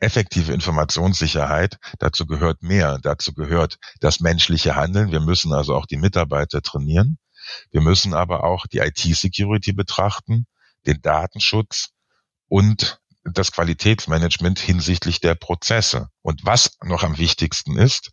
effektive 0.00 0.52
Informationssicherheit, 0.52 1.78
dazu 1.98 2.26
gehört 2.26 2.62
mehr, 2.62 2.98
dazu 3.02 3.32
gehört 3.32 3.78
das 4.00 4.20
menschliche 4.20 4.76
Handeln. 4.76 5.12
Wir 5.12 5.20
müssen 5.20 5.52
also 5.52 5.74
auch 5.74 5.86
die 5.86 5.96
Mitarbeiter 5.96 6.62
trainieren. 6.62 7.18
Wir 7.70 7.80
müssen 7.80 8.14
aber 8.14 8.44
auch 8.44 8.66
die 8.66 8.78
IT-Security 8.78 9.72
betrachten, 9.72 10.46
den 10.86 11.00
Datenschutz 11.02 11.90
und 12.48 13.00
das 13.24 13.52
Qualitätsmanagement 13.52 14.58
hinsichtlich 14.58 15.20
der 15.20 15.34
Prozesse. 15.34 16.08
Und 16.22 16.44
was 16.44 16.76
noch 16.84 17.02
am 17.02 17.18
wichtigsten 17.18 17.76
ist, 17.76 18.10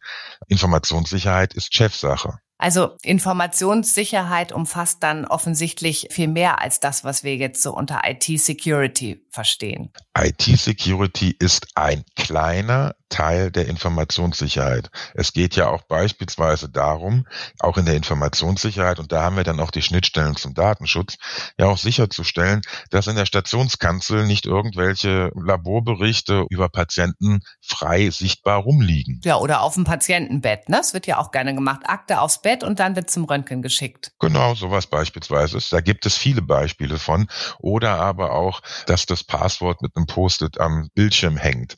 Informationssicherheit 0.48 1.54
ist 1.54 1.74
Chefsache. 1.74 2.40
Also 2.58 2.96
Informationssicherheit 3.02 4.54
umfasst 4.54 5.04
dann 5.04 5.26
offensichtlich 5.26 6.08
viel 6.12 6.30
mehr 6.30 6.62
als 6.62 6.80
das, 6.80 7.04
was 7.04 7.24
wir 7.24 7.36
jetzt 7.36 7.62
so 7.62 7.76
unter 7.76 8.02
IT-Security 8.06 9.26
verstehen. 9.32 9.92
IT-Security 10.18 11.36
ist 11.38 11.68
ein 11.76 12.06
kleiner 12.16 12.96
Teil 13.14 13.52
der 13.52 13.68
Informationssicherheit. 13.68 14.90
Es 15.14 15.34
geht 15.34 15.56
ja 15.56 15.70
auch 15.70 15.84
beispielsweise 15.84 16.68
darum, 16.68 17.28
auch 17.60 17.78
in 17.78 17.86
der 17.86 17.96
Informationssicherheit, 17.96 18.98
und 18.98 19.12
da 19.12 19.22
haben 19.22 19.36
wir 19.36 19.44
dann 19.44 19.60
auch 19.60 19.70
die 19.70 19.84
Schnittstellen 19.84 20.36
zum 20.36 20.56
Datenschutz, 20.56 21.18
ja 21.60 21.68
auch 21.68 21.78
sicherzustellen, 21.78 22.62
dass 22.90 23.06
in 23.06 23.16
der 23.16 23.28
Stationskanzel 23.28 24.26
nicht 24.26 24.48
irgendwelche 24.48 25.32
Laborberichte 25.36 26.48
über 26.50 26.70
Patienten 26.70 27.42
frei 27.62 28.10
sichtbar 28.10 28.58
rumliegen. 28.62 29.22
Ja, 29.24 29.38
oder 29.38 29.62
auf 29.62 29.76
dem 29.76 29.84
Patientenbett. 29.84 30.68
Ne? 30.70 30.78
Das 30.78 30.96
wird 30.96 31.06
ja 31.06 31.20
auch 31.20 31.30
gerne 31.30 31.54
gemacht. 31.54 31.82
Akte 31.86 32.20
aufs 32.20 32.42
Bett 32.42 32.64
und 32.64 32.80
dann 32.80 32.96
wird 32.96 33.12
zum 33.12 33.26
Röntgen 33.26 33.62
geschickt. 33.62 34.12
Genau, 34.20 34.56
sowas 34.56 34.88
beispielsweise. 34.88 35.60
Da 35.70 35.82
gibt 35.82 36.08
es 36.08 36.18
viele 36.18 36.42
Beispiele 36.42 36.98
von. 36.98 37.28
Oder 37.60 38.00
aber 38.00 38.32
auch, 38.32 38.62
dass 38.88 39.06
das 39.06 39.24
Passwort 39.24 39.84
mit 39.84 39.96
einem 39.96 40.08
Post-it 40.08 40.60
am 40.60 40.90
Bildschirm 40.96 41.38
hängt. 41.38 41.78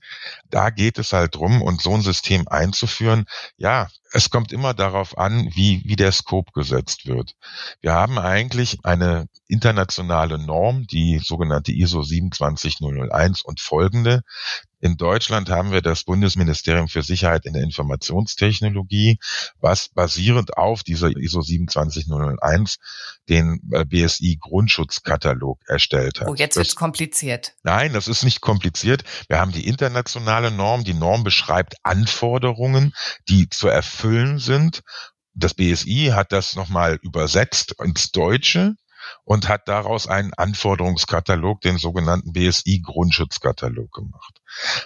Da 0.50 0.70
geht 0.70 1.00
es 1.00 1.14
halt 1.14 1.36
drum, 1.36 1.62
und 1.62 1.82
so 1.82 1.94
ein 1.94 2.02
System 2.02 2.48
einzuführen, 2.48 3.26
ja, 3.58 3.88
es 4.16 4.30
kommt 4.30 4.54
immer 4.54 4.74
darauf 4.74 5.18
an, 5.18 5.50
wie, 5.56 5.82
wie 5.84 5.98
der 5.98 6.14
Scope 6.14 6.54
gesetzt 6.54 7.06
wird. 7.06 7.36
Wir 7.82 7.92
haben 7.92 8.18
eigentlich 8.18 8.80
eine 8.86 9.28
internationale 9.48 10.40
Norm, 10.40 10.88
die 10.88 11.20
sogenannte 11.22 11.74
ISO 11.74 12.02
27001 12.02 13.42
und 13.42 13.60
folgende. 13.60 14.22
In 14.86 14.98
Deutschland 14.98 15.50
haben 15.50 15.72
wir 15.72 15.82
das 15.82 16.04
Bundesministerium 16.04 16.88
für 16.88 17.02
Sicherheit 17.02 17.46
in 17.46 17.54
der 17.54 17.64
Informationstechnologie, 17.64 19.18
was 19.60 19.90
basierend 19.90 20.58
auf 20.58 20.84
dieser 20.84 21.10
ISO 21.10 21.42
27001 21.42 22.78
den 23.28 23.62
äh, 23.72 23.84
BSI 23.84 24.38
Grundschutzkatalog 24.40 25.60
erstellt 25.66 26.22
hat. 26.22 26.28
Oh, 26.28 26.36
jetzt 26.36 26.56
wird's 26.56 26.76
kompliziert. 26.76 27.54
Nein, 27.64 27.94
das 27.94 28.08
ist 28.08 28.24
nicht 28.24 28.42
kompliziert. 28.42 29.04
Wir 29.28 29.40
haben 29.40 29.52
die 29.52 29.68
internationale 29.68 30.52
Norm. 30.52 30.84
Die 30.84 30.94
Norm 30.94 31.24
beschreibt 31.24 31.76
Anforderungen, 31.82 32.94
die 33.28 33.50
zu 33.50 33.68
erfüllen 34.06 34.40
sind. 34.40 34.82
Das 35.34 35.54
BSI 35.54 36.12
hat 36.14 36.32
das 36.32 36.56
nochmal 36.56 37.00
übersetzt 37.02 37.76
ins 37.84 38.12
Deutsche 38.12 38.76
und 39.24 39.48
hat 39.50 39.68
daraus 39.68 40.08
einen 40.08 40.34
Anforderungskatalog, 40.34 41.62
den 41.62 41.78
sogenannten 41.78 42.32
BSI-Grundschutzkatalog 42.32 43.92
gemacht. 43.92 44.42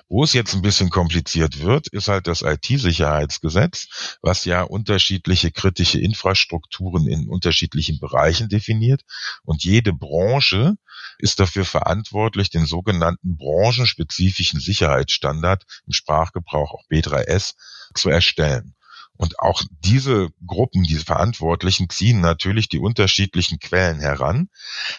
Wo 0.08 0.24
es 0.24 0.34
jetzt 0.34 0.56
ein 0.56 0.62
bisschen 0.62 0.90
kompliziert 0.90 1.60
wird, 1.60 1.88
ist 1.90 2.08
halt 2.08 2.28
das 2.28 2.42
IT-Sicherheitsgesetz, 2.42 4.18
was 4.22 4.46
ja 4.46 4.64
unterschiedliche 4.64 5.52
kritische 5.52 6.00
Infrastrukturen 6.00 7.08
in 7.08 7.30
unterschiedlichen 7.30 8.00
Bereichen 8.00 8.50
definiert. 8.50 9.04
Und 9.44 9.64
jede 9.64 9.94
Branche 9.94 10.76
ist 11.20 11.40
dafür 11.40 11.66
verantwortlich, 11.66 12.50
den 12.50 12.66
sogenannten 12.66 13.38
branchenspezifischen 13.38 14.60
Sicherheitsstandard 14.60 15.64
im 15.86 15.94
Sprachgebrauch 15.94 16.74
auch 16.74 16.84
B3S 16.90 17.54
zu 17.94 18.10
erstellen. 18.10 18.74
Und 19.20 19.38
auch 19.40 19.62
diese 19.82 20.30
Gruppen, 20.48 20.84
diese 20.84 21.04
Verantwortlichen 21.04 21.90
ziehen 21.90 22.22
natürlich 22.22 22.70
die 22.70 22.80
unterschiedlichen 22.80 23.60
Quellen 23.60 24.00
heran. 24.00 24.48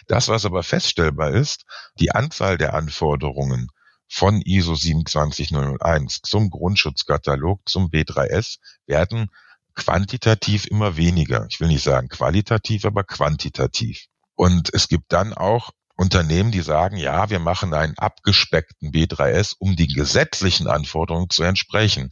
Das, 0.05 0.27
was 0.27 0.45
aber 0.45 0.61
feststellbar 0.61 1.31
ist, 1.31 1.65
die 1.99 2.11
Anzahl 2.11 2.59
der 2.59 2.75
Anforderungen 2.75 3.69
von 4.07 4.39
ISO 4.41 4.75
27001 4.75 6.21
zum 6.21 6.51
Grundschutzkatalog, 6.51 7.61
zum 7.67 7.87
B3S 7.87 8.59
werden 8.85 9.31
quantitativ 9.73 10.67
immer 10.67 10.97
weniger. 10.97 11.47
Ich 11.49 11.59
will 11.59 11.69
nicht 11.69 11.83
sagen 11.83 12.07
qualitativ, 12.07 12.85
aber 12.85 13.03
quantitativ. 13.03 14.05
Und 14.35 14.71
es 14.71 14.87
gibt 14.87 15.11
dann 15.13 15.33
auch 15.33 15.71
Unternehmen, 15.95 16.51
die 16.51 16.61
sagen, 16.61 16.97
ja, 16.97 17.31
wir 17.31 17.39
machen 17.39 17.73
einen 17.73 17.97
abgespeckten 17.97 18.91
B3S, 18.91 19.55
um 19.57 19.75
den 19.75 19.87
gesetzlichen 19.87 20.67
Anforderungen 20.67 21.31
zu 21.31 21.41
entsprechen. 21.41 22.11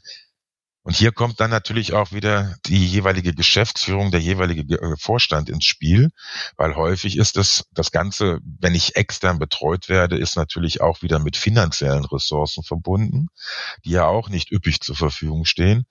Und 0.89 0.95
hier 0.95 1.11
kommt 1.11 1.39
dann 1.39 1.51
natürlich 1.51 1.93
auch 1.93 2.13
wieder 2.13 2.55
die 2.65 2.83
jeweilige 2.83 3.35
Geschäftsführung, 3.35 4.09
der 4.09 4.21
jeweilige 4.21 4.81
äh, 4.81 4.95
Vorstand 4.97 5.47
ins 5.47 5.65
Spiel, 5.65 6.09
weil 6.57 6.75
häufig 6.75 7.15
ist 7.15 7.37
das, 7.37 7.65
das 7.75 7.91
Ganze, 7.91 8.39
wenn 8.43 8.73
ich 8.73 8.95
extern 8.95 9.37
betreut 9.37 9.87
werde, 9.87 10.17
ist 10.17 10.35
natürlich 10.35 10.81
auch 10.81 11.03
wieder 11.03 11.19
mit 11.19 11.37
finanziellen 11.37 12.05
Ressourcen 12.05 12.63
verbunden, 12.63 13.27
die 13.85 13.91
ja 13.91 14.07
auch 14.07 14.29
nicht 14.29 14.51
üppig 14.51 14.81
zur 14.81 14.95
Verfügung 14.95 15.45
stehen. 15.45 15.85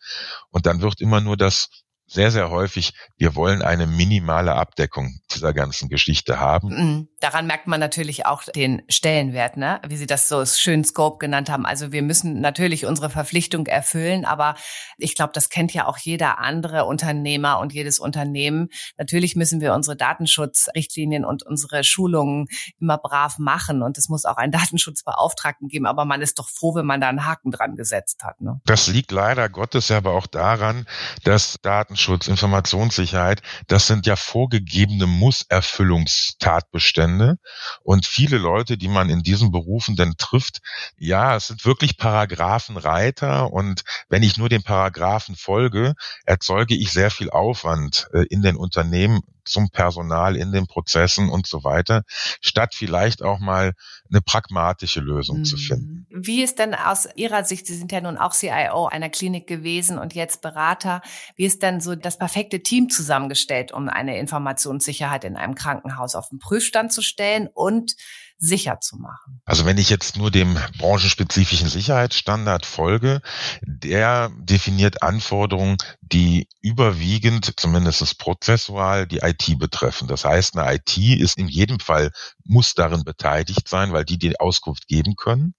Und 0.50 0.66
dann 0.66 0.80
wird 0.80 1.00
immer 1.00 1.20
nur 1.20 1.36
das 1.36 1.68
sehr, 2.08 2.30
sehr 2.30 2.50
häufig, 2.50 2.94
wir 3.18 3.36
wollen 3.36 3.60
eine 3.60 3.86
minimale 3.86 4.54
Abdeckung 4.54 5.20
dieser 5.30 5.52
ganzen 5.52 5.90
Geschichte 5.90 6.40
haben. 6.40 6.68
Mhm. 6.68 7.08
Daran 7.20 7.46
merkt 7.46 7.66
man 7.66 7.80
natürlich 7.80 8.24
auch 8.24 8.44
den 8.44 8.82
Stellenwert, 8.88 9.58
ne? 9.58 9.80
wie 9.86 9.96
Sie 9.96 10.06
das 10.06 10.28
so 10.28 10.44
schön 10.46 10.84
Scope 10.84 11.18
genannt 11.18 11.50
haben. 11.50 11.66
Also 11.66 11.92
wir 11.92 12.02
müssen 12.02 12.40
natürlich 12.40 12.86
unsere 12.86 13.10
Verpflichtung 13.10 13.66
erfüllen, 13.66 14.24
aber 14.24 14.54
ich 14.96 15.14
glaube, 15.14 15.32
das 15.34 15.50
kennt 15.50 15.74
ja 15.74 15.86
auch 15.86 15.98
jeder 15.98 16.38
andere 16.38 16.86
Unternehmer 16.86 17.58
und 17.58 17.74
jedes 17.74 18.00
Unternehmen. 18.00 18.70
Natürlich 18.96 19.36
müssen 19.36 19.60
wir 19.60 19.74
unsere 19.74 19.96
Datenschutzrichtlinien 19.96 21.26
und 21.26 21.42
unsere 21.42 21.84
Schulungen 21.84 22.46
immer 22.80 22.96
brav 22.96 23.38
machen 23.38 23.82
und 23.82 23.98
es 23.98 24.08
muss 24.08 24.24
auch 24.24 24.36
einen 24.36 24.52
Datenschutzbeauftragten 24.58 25.68
geben, 25.68 25.84
aber 25.84 26.06
man 26.06 26.22
ist 26.22 26.38
doch 26.38 26.48
froh, 26.48 26.74
wenn 26.74 26.86
man 26.86 27.02
da 27.02 27.10
einen 27.10 27.26
Haken 27.26 27.50
dran 27.50 27.76
gesetzt 27.76 28.24
hat. 28.24 28.40
Ne? 28.40 28.60
Das 28.64 28.86
liegt 28.86 29.12
leider 29.12 29.50
Gottes 29.50 29.90
aber 29.90 30.12
auch 30.12 30.26
daran, 30.26 30.86
dass 31.24 31.58
Datenschutz, 31.98 32.28
Informationssicherheit, 32.28 33.42
das 33.66 33.88
sind 33.88 34.06
ja 34.06 34.14
vorgegebene 34.14 35.08
Musserfüllungstatbestände. 35.08 37.38
Und 37.82 38.06
viele 38.06 38.38
Leute, 38.38 38.78
die 38.78 38.86
man 38.86 39.10
in 39.10 39.24
diesen 39.24 39.50
Berufen 39.50 39.96
dann 39.96 40.14
trifft, 40.16 40.60
ja, 40.96 41.34
es 41.34 41.48
sind 41.48 41.64
wirklich 41.64 41.96
Paragraphenreiter. 41.96 43.52
Und 43.52 43.82
wenn 44.08 44.22
ich 44.22 44.36
nur 44.36 44.48
den 44.48 44.62
Paragraphen 44.62 45.34
folge, 45.34 45.94
erzeuge 46.24 46.76
ich 46.76 46.92
sehr 46.92 47.10
viel 47.10 47.30
Aufwand 47.30 48.06
äh, 48.12 48.26
in 48.30 48.42
den 48.42 48.54
Unternehmen 48.54 49.22
zum 49.48 49.70
Personal 49.70 50.36
in 50.36 50.52
den 50.52 50.66
Prozessen 50.66 51.28
und 51.28 51.46
so 51.46 51.64
weiter, 51.64 52.02
statt 52.08 52.74
vielleicht 52.74 53.22
auch 53.22 53.38
mal 53.38 53.72
eine 54.10 54.20
pragmatische 54.20 55.00
Lösung 55.00 55.38
mhm. 55.38 55.44
zu 55.44 55.56
finden. 55.56 56.06
Wie 56.10 56.42
ist 56.42 56.58
denn 56.58 56.74
aus 56.74 57.08
Ihrer 57.14 57.44
Sicht, 57.44 57.66
Sie 57.66 57.76
sind 57.76 57.92
ja 57.92 58.00
nun 58.00 58.16
auch 58.16 58.32
CIO 58.32 58.86
einer 58.86 59.10
Klinik 59.10 59.46
gewesen 59.46 59.98
und 59.98 60.14
jetzt 60.14 60.40
Berater, 60.40 61.02
wie 61.36 61.44
ist 61.44 61.62
denn 61.62 61.80
so 61.80 61.94
das 61.94 62.18
perfekte 62.18 62.62
Team 62.62 62.90
zusammengestellt, 62.90 63.72
um 63.72 63.88
eine 63.88 64.18
Informationssicherheit 64.18 65.24
in 65.24 65.36
einem 65.36 65.54
Krankenhaus 65.54 66.14
auf 66.14 66.30
den 66.30 66.38
Prüfstand 66.38 66.92
zu 66.92 67.02
stellen 67.02 67.48
und 67.52 67.96
sicher 68.38 68.80
zu 68.80 68.96
machen. 68.96 69.40
Also 69.44 69.66
wenn 69.66 69.78
ich 69.78 69.90
jetzt 69.90 70.16
nur 70.16 70.30
dem 70.30 70.56
branchenspezifischen 70.78 71.68
Sicherheitsstandard 71.68 72.64
folge, 72.64 73.20
der 73.62 74.30
definiert 74.38 75.02
Anforderungen, 75.02 75.76
die 76.00 76.48
überwiegend, 76.60 77.52
zumindest 77.56 78.18
prozessual, 78.18 79.06
die 79.06 79.18
IT 79.18 79.58
betreffen. 79.58 80.06
Das 80.06 80.24
heißt, 80.24 80.56
eine 80.56 80.74
IT 80.74 80.96
ist 80.96 81.36
in 81.36 81.48
jedem 81.48 81.80
Fall, 81.80 82.12
muss 82.44 82.74
darin 82.74 83.04
beteiligt 83.04 83.68
sein, 83.68 83.92
weil 83.92 84.04
die 84.04 84.18
die 84.18 84.38
Auskunft 84.38 84.86
geben 84.86 85.16
können. 85.16 85.54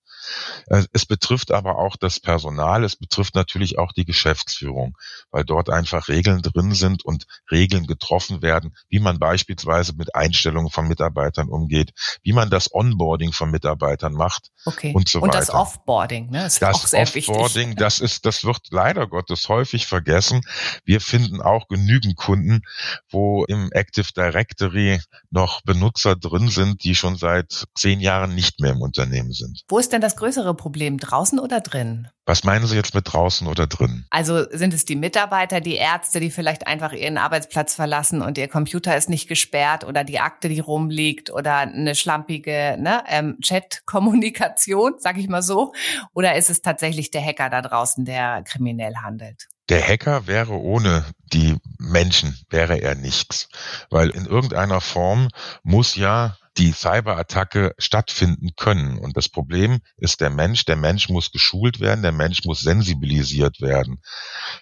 Äh, 0.68 0.84
es 0.94 1.06
betrifft 1.06 1.52
aber 1.52 1.78
auch 1.78 1.96
das 1.96 2.20
Personal, 2.20 2.84
es 2.84 2.96
betrifft 2.96 3.36
natürlich 3.36 3.78
auch 3.78 3.92
die 3.92 4.06
Geschäftsführung, 4.06 4.98
weil 5.32 5.44
dort 5.44 5.70
einfach 5.70 6.08
Regeln 6.08 6.42
drin 6.42 6.74
sind 6.74 7.06
und 7.06 7.26
Regeln 7.52 7.88
getroffen 7.88 8.42
werden, 8.42 8.76
wie 8.90 9.00
man 9.00 9.20
beispielsweise 9.20 9.94
mit 9.94 10.16
Einstellungen 10.16 10.70
von 10.70 10.88
Mitarbeitern 10.88 11.50
umgeht, 11.50 11.92
wie 12.24 12.34
man 12.34 12.50
das 12.50 12.74
Onboarding 12.74 13.32
von 13.32 13.52
Mitarbeitern 13.52 14.14
macht 14.14 14.50
okay. 14.66 14.94
und 14.94 15.08
so 15.10 15.22
weiter. 15.22 15.26
Und 15.26 15.36
das 15.36 15.50
Offboarding, 15.50 16.30
ne? 16.30 16.46
ist 16.46 16.62
das 16.62 16.76
auch 16.76 16.88
sehr 16.88 17.04
Offboarding, 17.04 17.70
wichtig. 17.70 17.78
das 17.78 18.00
ist, 18.00 18.26
das 18.26 18.44
wird 18.44 18.60
leider 18.72 19.08
Gottes 19.08 19.48
häufig 19.50 19.88
vergessen. 19.88 20.42
Wir 20.86 21.02
finden 21.02 21.42
auch 21.42 21.68
genügend 21.68 22.16
Kunden, 22.16 22.62
wo 23.10 23.46
im 23.46 23.72
Active 23.72 24.12
Directory 24.16 25.00
noch 25.30 25.62
Benutzer 25.62 26.16
drin 26.16 26.50
sind, 26.50 26.84
die 26.84 26.96
schon 26.96 27.16
seit 27.16 27.66
zehn 27.76 28.00
Jahren 28.00 28.36
nicht 28.36 28.60
mehr 28.60 28.72
im 28.72 28.82
Unternehmen 28.82 29.32
sind. 29.32 29.64
Wo 29.68 29.80
ist 29.80 29.92
denn 29.92 30.02
das 30.02 30.16
größere 30.20 30.54
Problem, 30.54 30.98
draußen 30.98 31.40
oder 31.40 31.62
drin? 31.62 32.10
Was 32.26 32.44
meinen 32.44 32.68
Sie 32.68 32.76
jetzt 32.76 32.94
mit 32.94 33.12
draußen 33.12 33.48
oder 33.48 33.66
drin? 33.66 34.06
Also 34.10 34.44
sind 34.52 34.74
es 34.74 34.86
die 34.86 34.96
Mitarbeiter, 34.96 35.62
die 35.62 35.76
Ärzte, 35.76 36.20
die 36.20 36.30
vielleicht 36.30 36.68
einfach 36.68 36.94
ihren 36.94 37.18
Arbeitsplatz 37.18 37.74
verlassen 37.74 38.22
und 38.22 38.38
ihr 38.38 38.48
Computer 38.48 38.96
ist 38.96 39.10
nicht 39.10 39.28
gesperrt 39.28 39.84
oder 39.84 40.04
die 40.04 40.20
Akte, 40.20 40.50
die 40.50 40.60
rumliegt 40.60 41.32
oder 41.32 41.58
eine 41.58 41.96
schlampige 41.96 42.76
ne, 42.78 43.04
ähm, 43.08 43.38
Chat-Kommunikation, 43.42 44.96
sag 45.00 45.18
ich 45.18 45.30
mal 45.30 45.42
so? 45.42 45.74
Oder 46.14 46.36
ist 46.36 46.50
es 46.50 46.62
tatsächlich 46.62 47.10
der 47.12 47.26
Hacker 47.26 47.50
da 47.50 47.62
draußen, 47.62 48.06
der 48.06 48.44
kriminell 48.44 48.96
handelt? 49.02 49.48
Der 49.70 49.88
Hacker 49.88 50.28
wäre 50.28 50.54
ohne 50.54 51.06
die 51.32 51.56
Menschen, 51.78 52.38
wäre 52.50 52.82
er 52.82 52.96
nichts. 52.96 53.50
Weil 53.90 54.10
in 54.10 54.26
irgendeiner 54.26 54.82
Form 54.82 55.30
muss 55.64 55.96
ja 55.96 56.38
die 56.58 56.74
Cyberattacke 56.74 57.74
stattfinden 57.78 58.50
können. 58.56 58.98
Und 58.98 59.16
das 59.16 59.30
Problem 59.30 59.80
ist 59.98 60.22
der 60.22 60.30
Mensch. 60.30 60.66
Der 60.66 60.76
Mensch 60.76 61.10
muss 61.10 61.32
geschult 61.32 61.80
werden, 61.80 62.02
der 62.02 62.12
Mensch 62.12 62.44
muss 62.44 62.62
sensibilisiert 62.62 63.62
werden. 63.62 64.02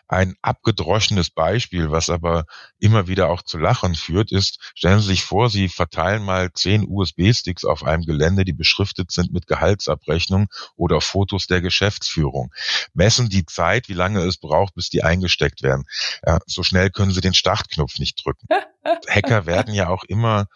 Ein 0.08 0.36
abgedroschenes 0.42 1.30
Beispiel, 1.30 1.92
was 1.92 2.10
aber 2.10 2.46
immer 2.80 3.08
wieder 3.08 3.30
auch 3.30 3.42
zu 3.42 3.58
Lachen 3.58 3.96
führt, 3.96 4.32
ist, 4.32 4.60
stellen 4.76 5.00
Sie 5.00 5.08
sich 5.08 5.24
vor, 5.24 5.50
Sie 5.50 5.70
verteilen 5.70 6.24
mal 6.24 6.52
zehn 6.54 6.86
USB-Sticks 6.88 7.66
auf 7.66 7.84
einem 7.84 8.04
Gelände, 8.04 8.46
die 8.46 8.54
beschriftet 8.54 9.12
sind 9.12 9.32
mit 9.32 9.48
Gehaltsabrechnung 9.48 10.48
oder 10.76 11.02
Fotos 11.02 11.48
der 11.48 11.62
Geschäftsführung. 11.62 12.54
Messen 12.94 13.30
die 13.30 13.46
Zeit, 13.46 13.90
wie 13.90 13.94
lange 13.94 14.22
es 14.22 14.38
braucht, 14.38 14.76
bis 14.76 14.90
die 14.90 15.04
eingesteckt 15.04 15.64
werden. 15.64 15.86
Ja, 16.26 16.40
so 16.46 16.64
schnell 16.64 16.90
können 16.90 17.12
Sie 17.12 17.22
den 17.22 17.34
Startknopf 17.34 18.00
nicht 18.00 18.24
drücken. 18.24 18.48
Hacker 19.10 19.46
werden 19.46 19.74
ja 19.74 19.90
auch 19.90 20.04
immer 20.04 20.48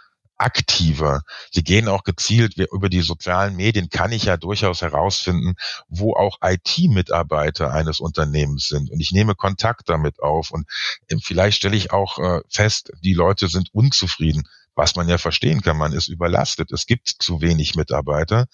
aktiver. 0.42 1.22
Sie 1.52 1.64
gehen 1.64 1.88
auch 1.88 2.04
gezielt 2.04 2.58
über 2.58 2.90
die 2.90 3.02
sozialen 3.02 3.56
Medien, 3.56 3.90
kann 3.90 4.12
ich 4.12 4.24
ja 4.24 4.38
durchaus 4.38 4.82
herausfinden, 4.82 5.56
wo 5.88 6.16
auch 6.16 6.40
IT-Mitarbeiter 6.44 7.72
eines 7.72 8.00
Unternehmens 8.00 8.68
sind. 8.68 8.90
Und 8.90 9.00
ich 9.00 9.12
nehme 9.12 9.36
Kontakt 9.36 9.90
damit 9.90 10.20
auf. 10.20 10.52
Und 10.52 10.68
ähm, 11.10 11.20
vielleicht 11.20 11.58
stelle 11.58 11.78
ich 11.78 11.92
auch 11.92 12.18
äh, 12.18 12.42
fest, 12.50 12.92
die 13.04 13.14
Leute 13.14 13.48
sind 13.48 13.70
unzufrieden 13.74 14.48
was 14.76 14.96
man 14.96 15.10
ja 15.10 15.18
verstehen 15.18 15.62
kann, 15.62 15.78
man 15.78 15.94
ist 15.94 16.08
überlastet. 16.08 16.72
Es 16.72 16.86
gibt 16.86 17.08
zu 17.08 17.42
wenig 17.42 17.76
Mitarbeiter. 17.76 18.46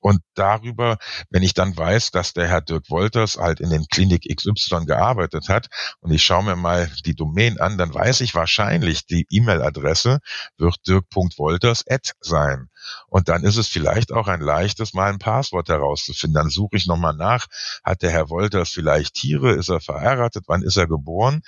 Und 0.00 0.20
darüber, 0.34 0.98
wenn 1.30 1.42
ich 1.42 1.54
dann 1.54 1.76
weiß, 1.76 2.10
dass 2.10 2.32
der 2.32 2.48
Herr 2.48 2.62
Dirk 2.62 2.90
Wolters 2.90 3.36
halt 3.36 3.60
in 3.60 3.70
den 3.70 3.86
Klinik 3.86 4.24
XY 4.24 4.86
gearbeitet 4.86 5.48
hat 5.48 5.68
und 6.00 6.12
ich 6.12 6.22
schaue 6.22 6.44
mir 6.44 6.56
mal 6.56 6.90
die 7.04 7.14
Domain 7.14 7.60
an, 7.60 7.78
dann 7.78 7.92
weiß 7.92 8.20
ich 8.22 8.34
wahrscheinlich, 8.34 9.06
die 9.06 9.26
E-Mail-Adresse 9.30 10.20
wird 10.56 10.76
dirk.wolters 10.86 11.84
sein. 12.20 12.68
Und 13.08 13.28
dann 13.28 13.44
ist 13.44 13.56
es 13.56 13.68
vielleicht 13.68 14.12
auch 14.12 14.28
ein 14.28 14.40
leichtes, 14.40 14.94
mal 14.94 15.10
ein 15.10 15.18
Passwort 15.18 15.68
herauszufinden. 15.68 16.34
Dann 16.34 16.50
suche 16.50 16.76
ich 16.76 16.86
nochmal 16.86 17.14
nach, 17.14 17.46
hat 17.84 18.02
der 18.02 18.10
Herr 18.10 18.30
Wolters 18.30 18.70
vielleicht 18.70 19.14
Tiere, 19.14 19.52
ist 19.52 19.68
er 19.68 19.80
verheiratet, 19.80 20.44
wann 20.46 20.62
ist 20.62 20.76
er 20.76 20.86
geboren? 20.86 21.42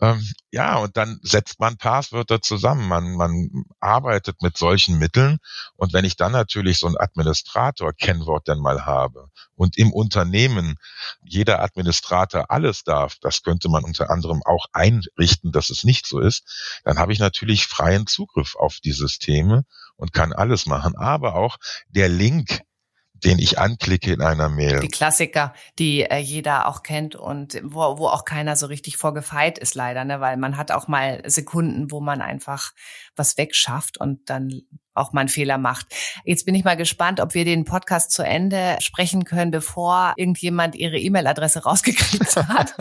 Ähm, 0.00 0.26
ja, 0.50 0.78
und 0.78 0.96
dann 0.96 1.20
setzt 1.22 1.60
man 1.60 1.76
Passwörter 1.76 2.40
zusammen. 2.40 2.88
Man, 2.88 3.16
man 3.16 3.64
arbeitet 3.80 4.40
mit 4.42 4.56
solchen 4.56 4.98
Mitteln. 4.98 5.38
Und 5.76 5.92
wenn 5.92 6.06
ich 6.06 6.16
dann 6.16 6.32
natürlich 6.32 6.78
so 6.78 6.86
ein 6.86 6.96
Administrator-Kennwort 6.96 8.48
dann 8.48 8.60
mal 8.60 8.86
habe 8.86 9.28
und 9.56 9.76
im 9.76 9.92
Unternehmen 9.92 10.76
jeder 11.22 11.62
Administrator 11.62 12.50
alles 12.50 12.82
darf, 12.82 13.16
das 13.20 13.42
könnte 13.42 13.68
man 13.68 13.84
unter 13.84 14.10
anderem 14.10 14.42
auch 14.44 14.66
einrichten, 14.72 15.52
dass 15.52 15.68
es 15.68 15.84
nicht 15.84 16.06
so 16.06 16.18
ist, 16.18 16.80
dann 16.84 16.98
habe 16.98 17.12
ich 17.12 17.18
natürlich 17.18 17.66
freien 17.66 18.06
Zugriff 18.06 18.56
auf 18.56 18.80
die 18.80 18.92
Systeme 18.92 19.64
und 19.96 20.14
kann 20.14 20.32
alles 20.32 20.64
machen. 20.64 20.96
Aber 20.96 21.34
auch 21.34 21.58
der 21.88 22.08
Link 22.08 22.62
den 23.24 23.38
ich 23.38 23.58
anklicke 23.58 24.12
in 24.12 24.22
einer 24.22 24.48
Mail. 24.48 24.80
Die 24.80 24.88
Klassiker, 24.88 25.54
die 25.78 26.02
äh, 26.02 26.18
jeder 26.18 26.66
auch 26.68 26.82
kennt 26.82 27.16
und 27.16 27.60
wo, 27.62 27.98
wo 27.98 28.08
auch 28.08 28.24
keiner 28.24 28.56
so 28.56 28.66
richtig 28.66 28.96
vorgefeit 28.96 29.58
ist 29.58 29.74
leider, 29.74 30.04
ne? 30.04 30.20
weil 30.20 30.36
man 30.36 30.56
hat 30.56 30.70
auch 30.70 30.88
mal 30.88 31.22
Sekunden, 31.26 31.90
wo 31.90 32.00
man 32.00 32.20
einfach 32.22 32.72
was 33.16 33.36
wegschafft 33.36 33.98
und 33.98 34.28
dann 34.30 34.62
auch 35.00 35.12
mal 35.12 35.22
einen 35.22 35.28
Fehler 35.28 35.58
macht. 35.58 35.86
Jetzt 36.24 36.46
bin 36.46 36.54
ich 36.54 36.64
mal 36.64 36.76
gespannt, 36.76 37.20
ob 37.20 37.34
wir 37.34 37.44
den 37.44 37.64
Podcast 37.64 38.10
zu 38.10 38.22
Ende 38.22 38.76
sprechen 38.80 39.24
können, 39.24 39.50
bevor 39.50 40.12
irgendjemand 40.16 40.74
ihre 40.74 40.98
E-Mail-Adresse 40.98 41.60
rausgekriegt 41.64 42.36
hat. 42.36 42.74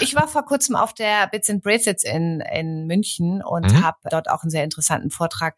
ich 0.00 0.14
war 0.14 0.28
vor 0.28 0.44
kurzem 0.44 0.76
auf 0.76 0.94
der 0.94 1.26
Bits 1.28 1.50
and 1.50 1.62
Bracelets 1.62 2.04
in, 2.04 2.40
in 2.40 2.86
München 2.86 3.42
und 3.42 3.72
mhm. 3.72 3.82
habe 3.82 3.98
dort 4.10 4.30
auch 4.30 4.42
einen 4.42 4.50
sehr 4.50 4.64
interessanten 4.64 5.10
Vortrag 5.10 5.56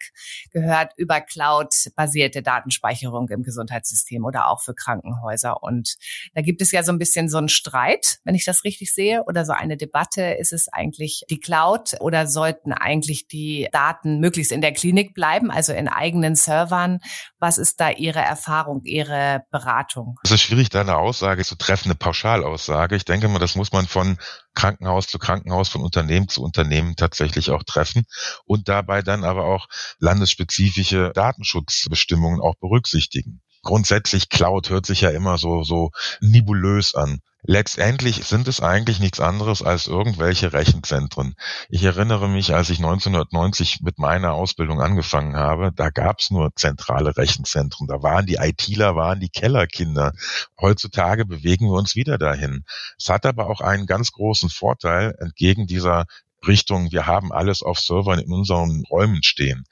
gehört 0.52 0.92
über 0.96 1.20
Cloud-basierte 1.20 2.42
Datenspeicherung 2.42 3.28
im 3.28 3.42
Gesundheitssystem 3.42 4.24
oder 4.24 4.48
auch 4.48 4.60
für 4.60 4.74
Krankenhäuser. 4.74 5.62
Und 5.62 5.96
da 6.34 6.42
gibt 6.42 6.62
es 6.62 6.72
ja 6.72 6.82
so 6.82 6.92
ein 6.92 6.98
bisschen 6.98 7.28
so 7.28 7.38
einen 7.38 7.48
Streit, 7.48 8.18
wenn 8.24 8.34
ich 8.34 8.44
das 8.44 8.64
richtig 8.64 8.94
sehe, 8.94 9.24
oder 9.24 9.44
so 9.44 9.52
eine 9.52 9.76
Debatte. 9.76 10.22
Ist 10.22 10.52
es 10.52 10.68
eigentlich 10.68 11.24
die 11.30 11.40
Cloud 11.40 12.00
oder 12.00 12.26
sollten 12.26 12.72
eigentlich 12.72 13.28
die 13.28 13.68
Daten 13.72 14.20
möglichst 14.20 14.52
in 14.52 14.60
der 14.60 14.72
Klinik 14.72 15.14
bleiben? 15.14 15.50
Also 15.50 15.71
also 15.72 15.78
in 15.78 15.88
eigenen 15.88 16.34
Servern. 16.34 17.00
Was 17.38 17.58
ist 17.58 17.80
da 17.80 17.90
Ihre 17.90 18.20
Erfahrung, 18.20 18.82
Ihre 18.84 19.44
Beratung? 19.50 20.18
Es 20.24 20.30
ist 20.30 20.42
schwierig, 20.42 20.68
da 20.68 20.82
eine 20.82 20.96
Aussage 20.96 21.44
zu 21.44 21.56
treffen, 21.56 21.88
eine 21.88 21.94
Pauschalaussage. 21.94 22.96
Ich 22.96 23.04
denke 23.04 23.28
mal, 23.28 23.38
das 23.38 23.56
muss 23.56 23.72
man 23.72 23.86
von 23.86 24.18
Krankenhaus 24.54 25.06
zu 25.06 25.18
Krankenhaus, 25.18 25.68
von 25.68 25.82
Unternehmen 25.82 26.28
zu 26.28 26.42
Unternehmen 26.42 26.94
tatsächlich 26.96 27.50
auch 27.50 27.62
treffen 27.62 28.04
und 28.44 28.68
dabei 28.68 29.02
dann 29.02 29.24
aber 29.24 29.44
auch 29.44 29.66
landesspezifische 29.98 31.12
Datenschutzbestimmungen 31.14 32.40
auch 32.40 32.54
berücksichtigen. 32.60 33.40
Grundsätzlich 33.62 34.28
Cloud 34.28 34.70
hört 34.70 34.86
sich 34.86 35.02
ja 35.02 35.10
immer 35.10 35.38
so, 35.38 35.62
so 35.62 35.90
nebulös 36.20 36.94
an. 36.94 37.20
Letztendlich 37.44 38.24
sind 38.24 38.46
es 38.46 38.60
eigentlich 38.60 39.00
nichts 39.00 39.18
anderes 39.18 39.62
als 39.62 39.88
irgendwelche 39.88 40.52
Rechenzentren. 40.52 41.34
Ich 41.68 41.82
erinnere 41.82 42.28
mich, 42.28 42.54
als 42.54 42.70
ich 42.70 42.78
1990 42.78 43.80
mit 43.82 43.98
meiner 43.98 44.32
Ausbildung 44.32 44.80
angefangen 44.80 45.34
habe, 45.34 45.72
da 45.74 45.90
gab 45.90 46.20
es 46.20 46.30
nur 46.30 46.54
zentrale 46.54 47.16
Rechenzentren. 47.16 47.88
Da 47.88 48.00
waren 48.00 48.26
die 48.26 48.36
ITler, 48.36 48.94
waren 48.94 49.18
die 49.18 49.28
Kellerkinder. 49.28 50.12
Heutzutage 50.60 51.24
bewegen 51.24 51.66
wir 51.66 51.78
uns 51.78 51.96
wieder 51.96 52.16
dahin. 52.16 52.64
Es 52.96 53.08
hat 53.08 53.26
aber 53.26 53.48
auch 53.48 53.60
einen 53.60 53.86
ganz 53.86 54.12
großen 54.12 54.48
Vorteil 54.48 55.16
entgegen 55.18 55.66
dieser 55.66 56.04
Richtung, 56.46 56.92
wir 56.92 57.06
haben 57.06 57.32
alles 57.32 57.62
auf 57.62 57.78
Servern 57.78 58.18
in 58.18 58.32
unseren 58.32 58.82
Räumen 58.90 59.22
stehen. 59.22 59.64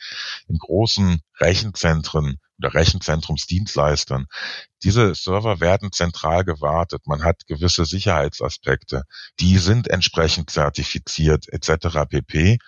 In 0.49 0.59
großen 0.59 1.21
Rechenzentren 1.39 2.39
oder 2.59 2.75
Rechenzentrumsdienstleistern. 2.75 4.27
Diese 4.83 5.15
Server 5.15 5.61
werden 5.61 5.93
zentral 5.93 6.45
gewartet. 6.45 7.07
Man 7.07 7.25
hat 7.25 7.47
gewisse 7.47 7.85
Sicherheitsaspekte. 7.85 9.05
Die 9.41 9.59
sind 9.59 9.89
entsprechend 9.89 10.51
zertifiziert 10.51 11.49
etc. 11.49 12.07
pp. 12.09 12.59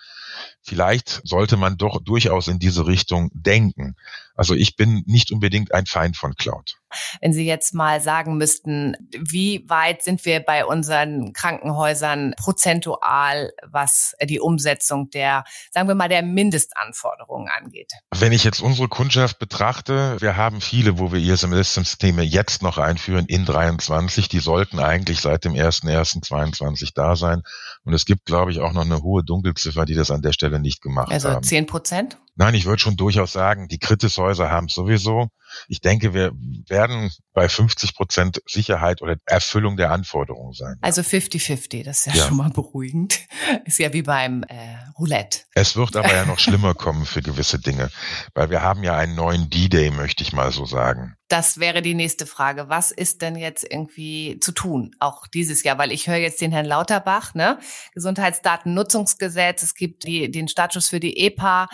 Vielleicht 0.61 1.21
sollte 1.23 1.57
man 1.57 1.77
doch 1.77 2.01
durchaus 2.03 2.47
in 2.47 2.59
diese 2.59 2.87
Richtung 2.87 3.29
denken. 3.33 3.95
Also 4.35 4.55
ich 4.55 4.75
bin 4.75 5.03
nicht 5.05 5.31
unbedingt 5.31 5.73
ein 5.73 5.85
Feind 5.85 6.17
von 6.17 6.35
Cloud. 6.35 6.75
Wenn 7.21 7.33
Sie 7.33 7.45
jetzt 7.45 7.73
mal 7.73 8.01
sagen 8.01 8.37
müssten, 8.37 8.95
wie 9.11 9.65
weit 9.67 10.03
sind 10.03 10.25
wir 10.25 10.39
bei 10.39 10.65
unseren 10.65 11.33
Krankenhäusern 11.33 12.33
prozentual, 12.37 13.51
was 13.63 14.13
die 14.23 14.39
Umsetzung 14.39 15.09
der, 15.09 15.43
sagen 15.71 15.87
wir 15.87 15.95
mal, 15.95 16.09
der 16.09 16.23
Mindestanforderungen 16.23 17.49
angeht? 17.49 17.91
Wenn 18.11 18.31
ich 18.31 18.43
jetzt 18.43 18.61
unsere 18.61 18.87
Kundschaft 18.87 19.39
betrachte, 19.39 20.17
wir 20.19 20.37
haben 20.37 20.61
viele, 20.61 20.99
wo 20.99 21.11
wir 21.11 21.19
ISMS-Systeme 21.19 22.23
jetzt 22.23 22.61
noch 22.61 22.77
einführen 22.77 23.25
in 23.27 23.45
23. 23.45 24.27
Die 24.29 24.39
sollten 24.39 24.79
eigentlich 24.79 25.21
seit 25.21 25.45
dem 25.45 25.53
1.1.22 25.53 26.91
da 26.93 27.15
sein. 27.15 27.43
Und 27.83 27.93
es 27.93 28.05
gibt, 28.05 28.25
glaube 28.25 28.51
ich, 28.51 28.59
auch 28.59 28.73
noch 28.73 28.85
eine 28.85 29.01
hohe 29.01 29.23
Dunkelziffer, 29.23 29.85
die 29.85 29.95
das 29.95 30.11
an 30.11 30.21
der 30.21 30.33
Stelle 30.33 30.59
nicht 30.59 30.81
gemacht 30.81 31.11
also 31.11 31.29
haben. 31.29 31.37
Also 31.37 31.49
zehn 31.49 31.65
Prozent? 31.65 32.17
Nein, 32.35 32.55
ich 32.55 32.65
würde 32.65 32.79
schon 32.79 32.95
durchaus 32.95 33.31
sagen, 33.31 33.67
die 33.67 33.77
Kritishäuser 33.77 34.49
haben 34.49 34.67
sowieso. 34.67 35.29
Ich 35.67 35.81
denke, 35.81 36.13
wir 36.13 36.31
werden 36.67 37.11
bei 37.33 37.47
50 37.47 37.95
Prozent 37.95 38.41
Sicherheit 38.47 39.01
oder 39.01 39.17
Erfüllung 39.25 39.77
der 39.77 39.91
Anforderungen 39.91 40.53
sein. 40.53 40.77
Also 40.81 41.01
50-50, 41.01 41.83
das 41.83 41.99
ist 41.99 42.05
ja, 42.07 42.13
ja, 42.15 42.27
schon 42.27 42.37
mal 42.37 42.49
beruhigend. 42.49 43.19
Ist 43.65 43.79
ja 43.79 43.93
wie 43.93 44.01
beim 44.01 44.43
äh, 44.43 44.77
Roulette. 44.97 45.41
Es 45.53 45.75
wird 45.75 45.95
aber 45.95 46.13
ja 46.13 46.25
noch 46.25 46.39
schlimmer 46.39 46.73
kommen 46.73 47.05
für 47.05 47.21
gewisse 47.21 47.59
Dinge, 47.59 47.91
weil 48.33 48.49
wir 48.49 48.61
haben 48.61 48.83
ja 48.83 48.95
einen 48.97 49.15
neuen 49.15 49.49
D-Day, 49.49 49.91
möchte 49.91 50.23
ich 50.23 50.33
mal 50.33 50.51
so 50.51 50.65
sagen. 50.65 51.15
Das 51.29 51.59
wäre 51.59 51.81
die 51.81 51.95
nächste 51.95 52.27
Frage. 52.27 52.69
Was 52.69 52.91
ist 52.91 53.23
denn 53.23 53.35
jetzt 53.35 53.65
irgendwie 53.67 54.39
zu 54.39 54.51
tun, 54.51 54.95
auch 54.99 55.25
dieses 55.25 55.63
Jahr? 55.63 55.79
Weil 55.79 55.91
ich 55.91 56.07
höre 56.07 56.17
jetzt 56.17 56.41
den 56.41 56.51
Herrn 56.51 56.65
Lauterbach, 56.65 57.33
ne? 57.33 57.57
Gesundheitsdatennutzungsgesetz, 57.93 59.63
es 59.63 59.73
gibt 59.73 60.03
die, 60.03 60.29
den 60.29 60.47
Status 60.47 60.89
für 60.89 60.99
die 60.99 61.17
EPA, 61.17 61.69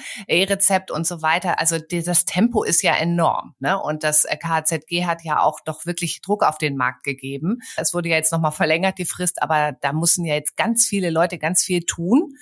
E-Rezept 0.50 0.92
und 0.92 1.06
so 1.06 1.22
weiter. 1.22 1.60
Also 1.60 1.78
das 1.78 2.26
Tempo 2.26 2.64
ist 2.64 2.82
ja 2.82 2.96
enorm, 2.96 3.56
ne? 3.60 3.80
Und 3.82 4.04
das 4.04 4.24
KZG 4.26 5.06
hat 5.06 5.24
ja 5.24 5.42
auch 5.42 5.60
doch 5.62 5.86
wirklich 5.86 6.22
Druck 6.22 6.44
auf 6.44 6.58
den 6.58 6.76
Markt 6.78 7.04
gegeben. 7.04 7.60
Es 7.78 7.94
wurde 7.94 8.10
ja 8.10 8.16
jetzt 8.16 8.32
nochmal 8.32 8.52
verlängert, 8.52 8.98
die 8.98 9.06
Frist, 9.06 9.42
aber 9.42 9.74
da 9.82 9.94
müssen 9.94 10.26
ja 10.26 10.36
jetzt 10.36 10.58
ganz 10.58 10.86
viele 10.86 11.10
Leute 11.10 11.38
ganz 11.38 11.64
viel 11.64 11.82
tun 11.82 12.34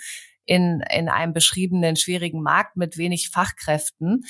in, 0.46 0.82
in 0.91 1.10
einem 1.10 1.34
beschriebenen 1.34 1.96
schwierigen 1.96 2.41
Markt 2.41 2.78
mit 2.78 2.98
wenig 2.98 3.30
Fachkräften 3.30 4.24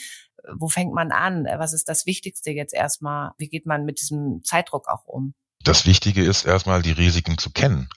wo 0.55 0.69
fängt 0.69 0.93
man 0.93 1.11
an? 1.11 1.45
Was 1.57 1.73
ist 1.73 1.89
das 1.89 2.05
Wichtigste 2.05 2.51
jetzt 2.51 2.73
erstmal? 2.73 3.31
Wie 3.37 3.49
geht 3.49 3.65
man 3.65 3.83
mit 3.83 3.99
diesem 3.99 4.43
Zeitdruck 4.43 4.87
auch 4.87 5.05
um? 5.05 5.33
Das 5.63 5.85
Wichtige 5.85 6.23
ist 6.23 6.45
erstmal 6.45 6.81
die 6.81 6.91
Risiken 6.91 7.37
zu 7.37 7.51
kennen. 7.51 7.89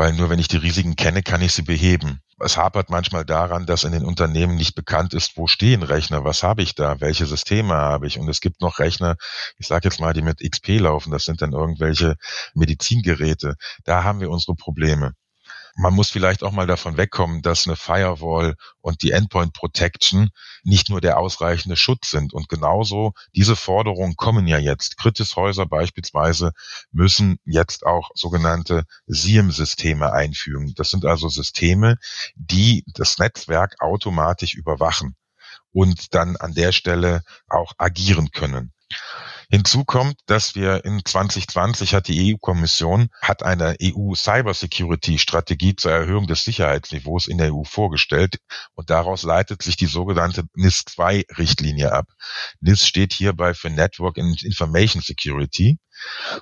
Weil 0.00 0.14
nur 0.14 0.30
wenn 0.30 0.38
ich 0.38 0.48
die 0.48 0.56
Risiken 0.56 0.96
kenne, 0.96 1.22
kann 1.22 1.42
ich 1.42 1.52
sie 1.52 1.60
beheben. 1.60 2.22
Es 2.38 2.56
hapert 2.56 2.88
manchmal 2.88 3.26
daran, 3.26 3.66
dass 3.66 3.84
in 3.84 3.92
den 3.92 4.06
Unternehmen 4.06 4.54
nicht 4.54 4.74
bekannt 4.74 5.12
ist, 5.12 5.36
wo 5.36 5.46
stehen 5.46 5.82
Rechner, 5.82 6.24
was 6.24 6.42
habe 6.42 6.62
ich 6.62 6.74
da, 6.74 7.02
welche 7.02 7.26
Systeme 7.26 7.74
habe 7.74 8.06
ich. 8.06 8.18
Und 8.18 8.26
es 8.30 8.40
gibt 8.40 8.62
noch 8.62 8.78
Rechner, 8.78 9.16
ich 9.58 9.66
sage 9.66 9.90
jetzt 9.90 10.00
mal, 10.00 10.14
die 10.14 10.22
mit 10.22 10.40
XP 10.40 10.80
laufen, 10.80 11.10
das 11.10 11.26
sind 11.26 11.42
dann 11.42 11.52
irgendwelche 11.52 12.16
Medizingeräte. 12.54 13.56
Da 13.84 14.02
haben 14.02 14.20
wir 14.20 14.30
unsere 14.30 14.54
Probleme. 14.54 15.12
Man 15.76 15.94
muss 15.94 16.10
vielleicht 16.10 16.42
auch 16.42 16.52
mal 16.52 16.66
davon 16.66 16.96
wegkommen, 16.96 17.42
dass 17.42 17.66
eine 17.66 17.76
Firewall 17.76 18.56
und 18.80 19.02
die 19.02 19.12
Endpoint 19.12 19.52
Protection 19.52 20.30
nicht 20.62 20.88
nur 20.88 21.00
der 21.00 21.18
ausreichende 21.18 21.76
Schutz 21.76 22.10
sind. 22.10 22.32
Und 22.32 22.48
genauso 22.48 23.12
diese 23.34 23.56
Forderungen 23.56 24.16
kommen 24.16 24.46
ja 24.46 24.58
jetzt. 24.58 24.96
Kritishäuser 24.98 25.66
beispielsweise 25.66 26.52
müssen 26.92 27.38
jetzt 27.44 27.86
auch 27.86 28.10
sogenannte 28.14 28.84
SIEM-Systeme 29.06 30.12
einfügen. 30.12 30.74
Das 30.76 30.90
sind 30.90 31.04
also 31.04 31.28
Systeme, 31.28 31.96
die 32.34 32.84
das 32.94 33.18
Netzwerk 33.18 33.76
automatisch 33.80 34.54
überwachen 34.54 35.16
und 35.72 36.14
dann 36.14 36.36
an 36.36 36.54
der 36.54 36.72
Stelle 36.72 37.22
auch 37.48 37.72
agieren 37.78 38.30
können. 38.32 38.72
Hinzu 39.52 39.84
kommt, 39.84 40.14
dass 40.26 40.54
wir 40.54 40.84
in 40.84 41.04
2020 41.04 41.92
hat 41.94 42.06
die 42.06 42.34
EU-Kommission 42.34 43.08
hat 43.20 43.42
eine 43.42 43.76
EU 43.82 44.14
Cybersecurity 44.14 45.18
Strategie 45.18 45.74
zur 45.74 45.90
Erhöhung 45.90 46.28
des 46.28 46.44
Sicherheitsniveaus 46.44 47.26
in 47.26 47.36
der 47.36 47.52
EU 47.52 47.64
vorgestellt 47.64 48.38
und 48.74 48.90
daraus 48.90 49.24
leitet 49.24 49.62
sich 49.62 49.76
die 49.76 49.86
sogenannte 49.86 50.44
NIS 50.54 50.84
2 50.86 51.24
Richtlinie 51.36 51.92
ab. 51.92 52.06
NIS 52.60 52.86
steht 52.86 53.12
hierbei 53.12 53.52
für 53.54 53.70
Network 53.70 54.18
and 54.18 54.40
Information 54.44 55.02
Security 55.02 55.80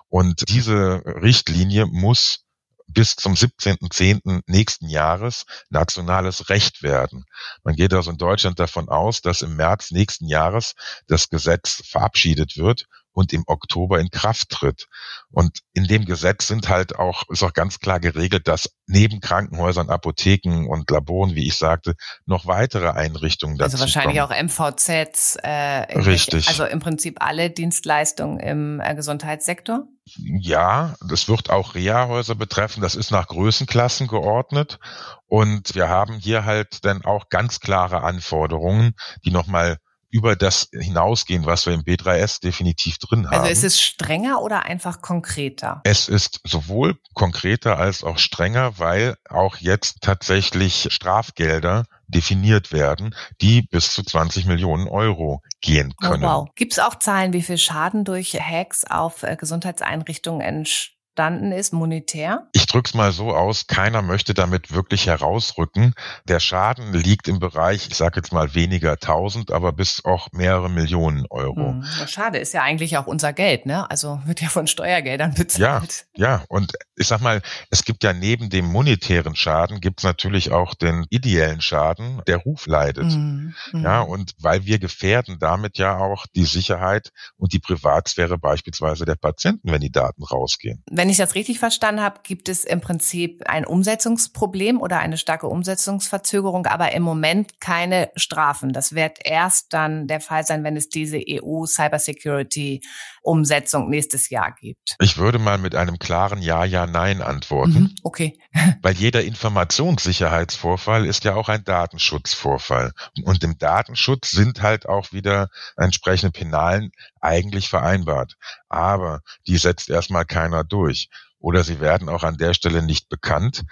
und 0.09 0.51
diese 0.51 1.03
Richtlinie 1.07 1.87
muss 1.87 2.45
bis 2.89 3.15
zum 3.17 3.35
17.10. 3.35 4.41
nächsten 4.47 4.89
Jahres 4.89 5.45
nationales 5.71 6.49
Recht 6.49 6.83
werden. 6.83 7.25
Man 7.63 7.77
geht 7.77 7.93
also 7.93 8.11
in 8.11 8.19
Deutschland 8.19 8.59
davon 8.59 8.89
aus, 8.89 9.21
dass 9.21 9.43
im 9.43 9.57
März 9.57 9.91
nächsten 9.91 10.27
Jahres 10.27 10.75
das 11.07 11.29
Gesetz 11.29 11.83
verabschiedet 11.87 12.57
wird 12.57 12.87
und 13.19 13.33
im 13.33 13.43
Oktober 13.47 13.99
in 13.99 14.11
Kraft 14.11 14.51
tritt. 14.51 14.87
Und 15.31 15.59
in 15.73 15.85
dem 15.85 16.05
Gesetz 16.05 16.47
sind 16.47 16.69
halt 16.69 16.97
auch, 16.97 17.25
ist 17.31 17.43
auch 17.43 17.53
ganz 17.53 17.81
klar 17.81 17.99
geregelt, 18.01 18.47
dass 18.47 18.71
neben 18.87 19.21
Krankenhäusern, 19.21 19.91
Apotheken 19.91 20.67
und 20.69 20.89
Laboren, 20.91 21.35
wie 21.35 21.47
ich 21.47 21.57
sagte, 21.57 21.95
noch 22.27 22.47
weitere 22.47 22.91
Einrichtungen 22.91 23.59
dazu 23.59 23.73
Also 23.73 23.81
wahrscheinlich 23.81 24.19
kommen. 24.21 24.33
auch 24.33 24.71
MVZs. 24.71 25.37
Äh, 25.43 25.51
Richtig. 25.99 26.49
Also 26.49 26.65
im 26.65 26.79
Prinzip 26.79 27.17
alle 27.21 27.51
Dienstleistungen 27.51 28.39
im 28.39 28.81
äh, 28.81 28.95
Gesundheitssektor? 28.95 29.89
Ja, 30.17 30.95
das 31.07 31.29
wird 31.29 31.51
auch 31.51 31.75
Reha-Häuser 31.75 32.35
betreffen. 32.35 32.81
Das 32.81 32.95
ist 32.95 33.11
nach 33.11 33.29
Größenklassen 33.29 34.07
geordnet. 34.07 34.79
Und 35.27 35.75
wir 35.75 35.89
haben 35.89 36.19
hier 36.19 36.45
halt 36.45 36.85
dann 36.85 37.05
auch 37.05 37.29
ganz 37.29 37.61
klare 37.61 38.03
Anforderungen, 38.03 38.95
die 39.25 39.31
nochmal 39.31 39.79
über 40.11 40.37
das 40.37 40.69
hinausgehen, 40.73 41.47
was 41.47 41.67
wir 41.67 41.75
im 41.75 41.83
B3S 41.83 42.41
definitiv 42.41 42.99
drin 42.99 43.27
also 43.27 43.31
haben. 43.31 43.41
Also 43.43 43.53
ist 43.53 43.65
es 43.65 43.81
strenger 43.81 44.43
oder 44.43 44.65
einfach 44.65 45.03
konkreter? 45.03 45.81
Es 45.85 46.09
ist 46.09 46.41
sowohl 46.45 46.99
konkreter 47.15 47.79
als 47.79 48.03
auch 48.03 48.19
strenger, 48.19 48.79
weil 48.79 49.17
auch 49.29 49.57
jetzt 49.57 50.01
tatsächlich 50.01 50.89
Strafgelder 50.91 51.85
definiert 52.07 52.73
werden, 52.73 53.15
die 53.41 53.63
bis 53.63 53.93
zu 53.93 54.03
20 54.03 54.47
Millionen 54.47 54.89
Euro 54.89 55.43
gehen 55.61 55.95
oh, 56.03 56.07
können. 56.07 56.25
Oh, 56.25 56.29
wow. 56.29 56.49
Gibt 56.55 56.73
es 56.73 56.79
auch 56.79 56.95
Zahlen, 56.95 57.33
wie 57.33 57.43
viel 57.43 57.59
Schaden 57.59 58.05
durch 58.05 58.35
Hacks 58.41 58.85
auf 58.85 59.23
äh, 59.23 59.37
Gesundheitseinrichtungen 59.37 60.41
entsteht? 60.41 60.98
Entstanden 61.19 61.51
ist, 61.51 61.73
monetär? 61.73 62.47
Ich 62.53 62.67
drück's 62.67 62.95
mal 62.95 63.11
so 63.11 63.35
aus, 63.35 63.67
keiner 63.67 64.03
möchte 64.03 64.35
damit 64.35 64.73
wirklich 64.73 65.09
herausrücken. 65.09 65.95
Der 66.29 66.39
Schaden 66.39 66.93
liegt 66.93 67.27
im 67.27 67.41
Bereich, 67.41 67.89
ich 67.89 67.97
sage 67.97 68.21
jetzt 68.21 68.33
mal 68.33 68.55
weniger 68.55 68.99
tausend, 68.99 69.51
aber 69.51 69.73
bis 69.73 70.05
auch 70.05 70.29
mehrere 70.31 70.71
Millionen 70.71 71.27
Euro. 71.29 71.71
Hm. 71.73 71.85
schade, 72.07 72.39
ist 72.39 72.55
ja 72.55 72.63
eigentlich 72.63 72.97
auch 72.99 73.09
unser 73.09 73.33
Geld, 73.33 73.67
ne? 73.67 73.91
Also 73.91 74.21
wird 74.27 74.41
ja 74.41 74.49
von 74.49 74.69
Steuergeldern 74.69 75.35
bezahlt. 75.35 76.07
Ja, 76.15 76.29
ja. 76.29 76.45
Und 76.49 76.75
ich 76.95 77.09
sag 77.09 77.21
mal, 77.21 77.43
es 77.71 77.85
gibt 77.85 78.05
ja 78.05 78.13
neben 78.13 78.49
dem 78.49 78.67
monetären 78.67 79.35
Schaden 79.35 79.81
gibt's 79.81 80.05
natürlich 80.05 80.53
auch 80.53 80.75
den 80.75 81.05
ideellen 81.11 81.61
Schaden, 81.61 82.23
der 82.29 82.37
Ruf 82.37 82.67
leidet. 82.67 83.13
Hm. 83.13 83.55
Hm. 83.73 83.83
Ja, 83.83 84.03
und 84.03 84.35
weil 84.39 84.67
wir 84.67 84.79
gefährden 84.79 85.39
damit 85.41 85.79
ja 85.79 85.99
auch 85.99 86.27
die 86.37 86.45
Sicherheit 86.45 87.11
und 87.37 87.53
die 87.53 87.59
Privatsphäre 87.59 88.39
beispielsweise 88.39 89.05
der 89.05 89.17
Patienten, 89.17 89.73
wenn 89.73 89.81
die 89.81 89.91
Daten 89.91 90.23
rausgehen. 90.23 90.85
Wenn 90.91 91.08
wenn 91.09 91.13
ich 91.13 91.17
das 91.17 91.35
richtig 91.35 91.59
verstanden 91.59 92.03
habe, 92.03 92.21
gibt 92.23 92.51
es 92.51 92.67
im 92.67 92.83
Prinzip 92.83 93.43
ein 93.47 93.65
Umsetzungsproblem 93.65 94.79
oder 94.79 94.99
eine 94.99 95.17
starke 95.17 95.47
Umsetzungsverzögerung, 95.47 96.67
aber 96.67 96.93
im 96.93 97.03
Moment 97.03 97.63
keine 97.63 98.11
Strafen. 98.15 98.75
Das 98.75 98.95
wird 98.95 99.19
erst 99.25 99.73
dann 99.73 100.07
der 100.07 100.21
Fall 100.21 100.45
sein, 100.45 100.65
wenn 100.65 100.77
es 100.77 100.91
diese 100.91 101.19
EU 101.27 101.65
Cybersecurity 101.65 102.83
Umsetzung 103.29 103.91
nächstes 103.91 104.31
Jahr 104.31 104.55
gibt. 104.59 104.97
Ich 105.01 105.19
würde 105.19 105.39
mal 105.39 105.59
mit 105.59 105.75
einem 105.75 105.99
klaren 105.99 106.41
Ja, 106.41 106.65
Ja, 106.65 106.87
Nein 106.87 107.21
antworten. 107.21 107.73
Mhm, 107.73 107.95
okay. 108.03 108.39
Weil 108.83 108.95
jeder 108.95 109.23
Informationssicherheitsvorfall 109.23 111.05
ist 111.05 111.25
ja 111.25 111.35
auch 111.35 111.49
ein 111.49 111.63
Datenschutzvorfall. 111.63 112.93
Und 113.25 113.45
im 113.45 113.59
Datenschutz 113.59 114.31
sind 114.31 114.63
halt 114.63 114.89
auch 114.89 115.13
wieder 115.13 115.51
entsprechende 115.77 116.33
Penalen 116.33 116.91
eigentlich 117.21 117.69
vereinbart. 117.69 118.35
Aber 118.69 119.21
die 119.47 119.59
setzt 119.59 119.91
erstmal 119.91 120.25
keiner 120.25 120.65
durch. 120.65 121.11
Oder 121.39 121.63
sie 121.65 121.81
werden 121.81 122.09
auch 122.09 122.25
an 122.25 122.39
der 122.39 122.55
Stelle 122.55 122.83
nicht 122.83 123.09
bekannt. 123.09 123.63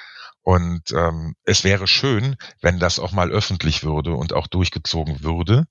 Und 0.47 0.93
ähm, 0.93 1.35
es 1.43 1.65
wäre 1.65 1.89
schön, 1.89 2.37
wenn 2.63 2.79
das 2.79 3.01
auch 3.01 3.11
mal 3.11 3.33
öffentlich 3.33 3.83
würde 3.83 4.15
und 4.15 4.33
auch 4.33 4.47
durchgezogen 4.47 5.25
würde. 5.25 5.65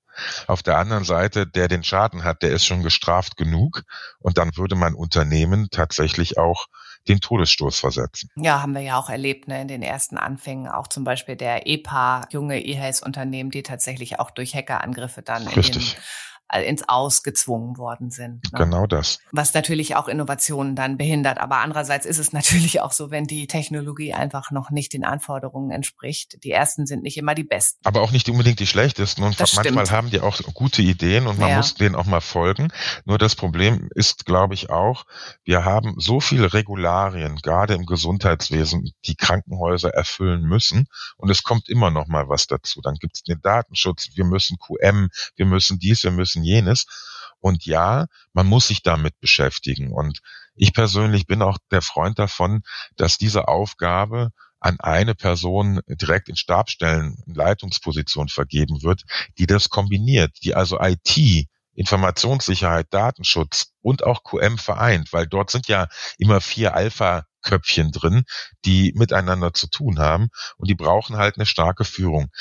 Auf 0.47 0.63
der 0.63 0.77
anderen 0.77 1.05
Seite, 1.05 1.47
der 1.47 1.69
den 1.69 1.81
Schaden 1.81 2.25
hat, 2.25 2.43
der 2.43 2.51
ist 2.51 2.65
schon 2.65 2.83
gestraft 2.83 3.38
genug. 3.38 3.83
Und 4.19 4.38
dann 4.38 4.57
würde 4.57 4.75
man 4.75 4.93
Unternehmen 4.93 5.69
tatsächlich 5.71 6.38
auch 6.38 6.65
den 7.07 7.21
Todesstoß 7.21 7.79
versetzen. 7.79 8.29
Ja, 8.35 8.61
haben 8.61 8.73
wir 8.73 8.81
ja 8.81 8.97
auch 8.97 9.09
erlebt 9.09 9.47
ne, 9.47 9.61
in 9.61 9.69
den 9.69 9.81
ersten 9.81 10.17
Anfängen. 10.17 10.67
Auch 10.67 10.88
zum 10.88 11.05
Beispiel 11.05 11.38
der 11.38 11.67
EPA, 11.67 12.27
junge 12.31 12.61
E-Health-Unternehmen, 12.61 13.51
die 13.51 13.63
tatsächlich 13.63 14.19
auch 14.19 14.29
durch 14.29 14.55
Hackerangriffe 14.55 15.21
dann 15.21 15.47
Richtig. 15.47 15.75
in 15.75 15.93
den 15.93 16.01
ins 16.53 16.88
Aus 16.88 17.23
gezwungen 17.23 17.77
worden 17.77 18.12
sind. 18.12 18.51
Ne? 18.51 18.60
Genau 18.60 18.86
das. 18.86 19.19
Was 19.31 19.53
natürlich 19.53 19.95
auch 19.95 20.08
Innovationen 20.08 20.75
dann 20.75 20.97
behindert. 20.97 21.39
Aber 21.39 21.58
andererseits 21.58 22.05
ist 22.05 22.19
es 22.19 22.34
natürlich 22.34 22.81
auch 22.81 22.91
so, 22.91 23.12
wenn 23.12 23.25
die 23.25 23.47
Technologie 23.47 24.13
einfach 24.13 24.51
noch 24.51 24.69
nicht 24.69 24.93
den 24.93 25.03
Anforderungen 25.03 25.71
entspricht. 25.71 26.43
Die 26.43 26.51
ersten 26.51 26.86
sind 26.86 27.03
nicht 27.03 27.17
immer 27.17 27.36
die 27.36 27.43
besten. 27.43 27.79
Aber 27.86 28.01
auch 28.01 28.12
nicht 28.12 28.29
unbedingt 28.29 28.60
die 28.60 28.67
schlechtesten. 28.67 29.23
Und 29.23 29.39
das 29.39 29.55
manchmal 29.55 29.86
stimmt. 29.86 29.97
haben 29.97 30.10
die 30.10 30.21
auch 30.21 30.39
gute 30.53 30.81
Ideen 30.81 31.27
und 31.27 31.39
man 31.39 31.49
ja. 31.49 31.58
muss 31.58 31.75
denen 31.75 31.95
auch 31.95 32.05
mal 32.05 32.21
folgen. 32.21 32.69
Nur 33.05 33.17
das 33.17 33.36
Problem 33.36 33.89
ist, 33.95 34.25
glaube 34.25 34.53
ich, 34.53 34.69
auch, 34.69 35.05
wir 35.43 35.65
haben 35.65 35.95
so 35.97 36.19
viele 36.19 36.53
Regularien, 36.53 37.38
gerade 37.38 37.73
im 37.73 37.86
Gesundheitswesen, 37.86 38.91
die 39.05 39.15
Krankenhäuser 39.15 39.89
erfüllen 39.89 40.43
müssen. 40.43 40.88
Und 41.17 41.29
es 41.29 41.43
kommt 41.43 41.69
immer 41.69 41.91
noch 41.91 42.08
mal 42.08 42.29
was 42.29 42.47
dazu. 42.47 42.81
Dann 42.81 42.95
gibt 42.95 43.15
es 43.15 43.23
den 43.23 43.41
Datenschutz, 43.41 44.10
wir 44.15 44.25
müssen 44.25 44.58
QM, 44.58 45.10
wir 45.36 45.45
müssen 45.45 45.79
dies, 45.79 46.03
wir 46.03 46.12
müssen 46.12 46.35
jenes. 46.43 46.86
Und 47.39 47.65
ja, 47.65 48.08
man 48.34 48.48
muss 48.48 48.67
sich 48.67 48.82
damit 48.82 49.19
beschäftigen. 49.19 49.91
Und 49.91 50.19
ich 50.56 50.74
persönlich 50.74 51.28
bin 51.28 51.41
auch 51.41 51.58
der 51.71 51.82
Freund 51.82 52.17
davon, 52.17 52.63
dass 52.95 53.17
diese 53.17 53.48
Aufgabe 53.48 54.32
an 54.60 54.80
eine 54.80 55.13
Person 55.13 55.82
direkt 55.88 56.30
in 56.30 56.36
Stabstellen, 56.36 57.17
in 57.28 57.36
Leitungsposition 57.36 58.30
vergeben 58.30 58.82
wird, 58.82 59.04
die 59.38 59.45
das 59.45 59.69
kombiniert, 59.69 60.32
die 60.43 60.56
also 60.56 60.80
IT, 60.80 61.48
Informationssicherheit, 61.76 62.88
Datenschutz 62.89 63.74
und 63.82 64.04
auch 64.04 64.24
QM 64.24 64.58
vereint, 64.58 65.12
weil 65.13 65.28
dort 65.28 65.52
sind 65.52 65.67
ja 65.67 65.88
immer 66.17 66.41
vier 66.41 66.74
Alpha 66.74 67.26
Köpfchen 67.43 67.91
drin, 67.91 68.24
die 68.65 68.91
miteinander 68.95 69.54
zu 69.54 69.67
tun 69.67 70.00
haben 70.00 70.30
und 70.58 70.67
die 70.67 70.76
brauchen 70.76 71.17
halt 71.17 71.36
eine 71.36 71.45
starke 71.45 71.84
Führung. 71.84 72.32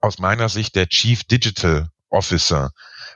Aus 0.00 0.18
meiner 0.18 0.48
Sicht 0.48 0.76
der 0.76 0.86
Chief 0.86 1.24
Digital 1.24 1.88
Officer 2.08 2.70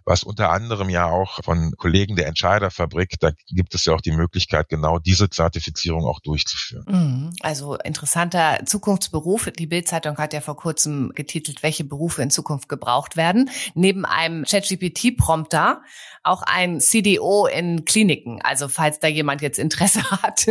was 0.04 0.22
unter 0.22 0.50
anderem 0.50 0.88
ja 0.88 1.06
auch 1.06 1.42
von 1.44 1.72
Kollegen 1.76 2.16
der 2.16 2.26
Entscheiderfabrik, 2.26 3.16
da 3.20 3.30
gibt 3.48 3.74
es 3.74 3.84
ja 3.84 3.94
auch 3.94 4.00
die 4.00 4.12
Möglichkeit, 4.12 4.68
genau 4.68 4.98
diese 4.98 5.30
Zertifizierung 5.30 6.04
auch 6.04 6.20
durchzuführen. 6.20 6.84
Mhm. 6.88 7.30
Also 7.40 7.76
interessanter 7.76 8.60
Zukunftsberuf. 8.64 9.50
Die 9.58 9.66
Bildzeitung 9.66 10.16
hat 10.18 10.32
ja 10.32 10.40
vor 10.40 10.56
kurzem 10.56 11.12
getitelt, 11.14 11.62
welche 11.62 11.84
Berufe 11.84 12.22
in 12.22 12.30
Zukunft 12.30 12.68
gebraucht 12.68 13.16
werden. 13.16 13.50
Neben 13.74 14.04
einem 14.04 14.44
ChatGPT-Prompter 14.44 15.82
auch 16.22 16.42
ein 16.42 16.80
CDO 16.80 17.46
in 17.46 17.84
Kliniken. 17.84 18.40
Also 18.42 18.68
falls 18.68 19.00
da 19.00 19.08
jemand 19.08 19.42
jetzt 19.42 19.58
Interesse 19.58 20.02
hat, 20.22 20.46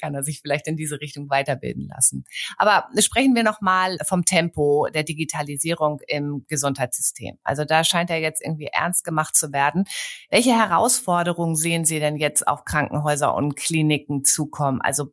kann 0.00 0.14
er 0.14 0.22
sich 0.22 0.40
vielleicht 0.40 0.66
in 0.66 0.76
diese 0.76 1.00
Richtung 1.00 1.30
weiterbilden 1.30 1.88
lassen. 1.88 2.24
Aber 2.56 2.88
sprechen 2.98 3.34
wir 3.34 3.42
noch 3.42 3.60
mal 3.60 3.98
vom 4.06 4.24
Tempo 4.24 4.88
der 4.92 5.04
Digitalisierung 5.04 6.00
im 6.06 6.44
Gesundheitssystem. 6.48 7.38
Also 7.42 7.64
da 7.64 7.84
scheint 7.84 8.10
er 8.10 8.18
jetzt 8.18 8.42
irgendwie 8.44 8.67
ernst 8.72 9.04
gemacht 9.04 9.36
zu 9.36 9.52
werden. 9.52 9.84
Welche 10.30 10.52
Herausforderungen 10.52 11.56
sehen 11.56 11.84
Sie 11.84 12.00
denn 12.00 12.16
jetzt 12.16 12.46
auf 12.46 12.64
Krankenhäuser 12.64 13.34
und 13.34 13.56
Kliniken 13.56 14.24
zukommen? 14.24 14.80
Also 14.80 15.12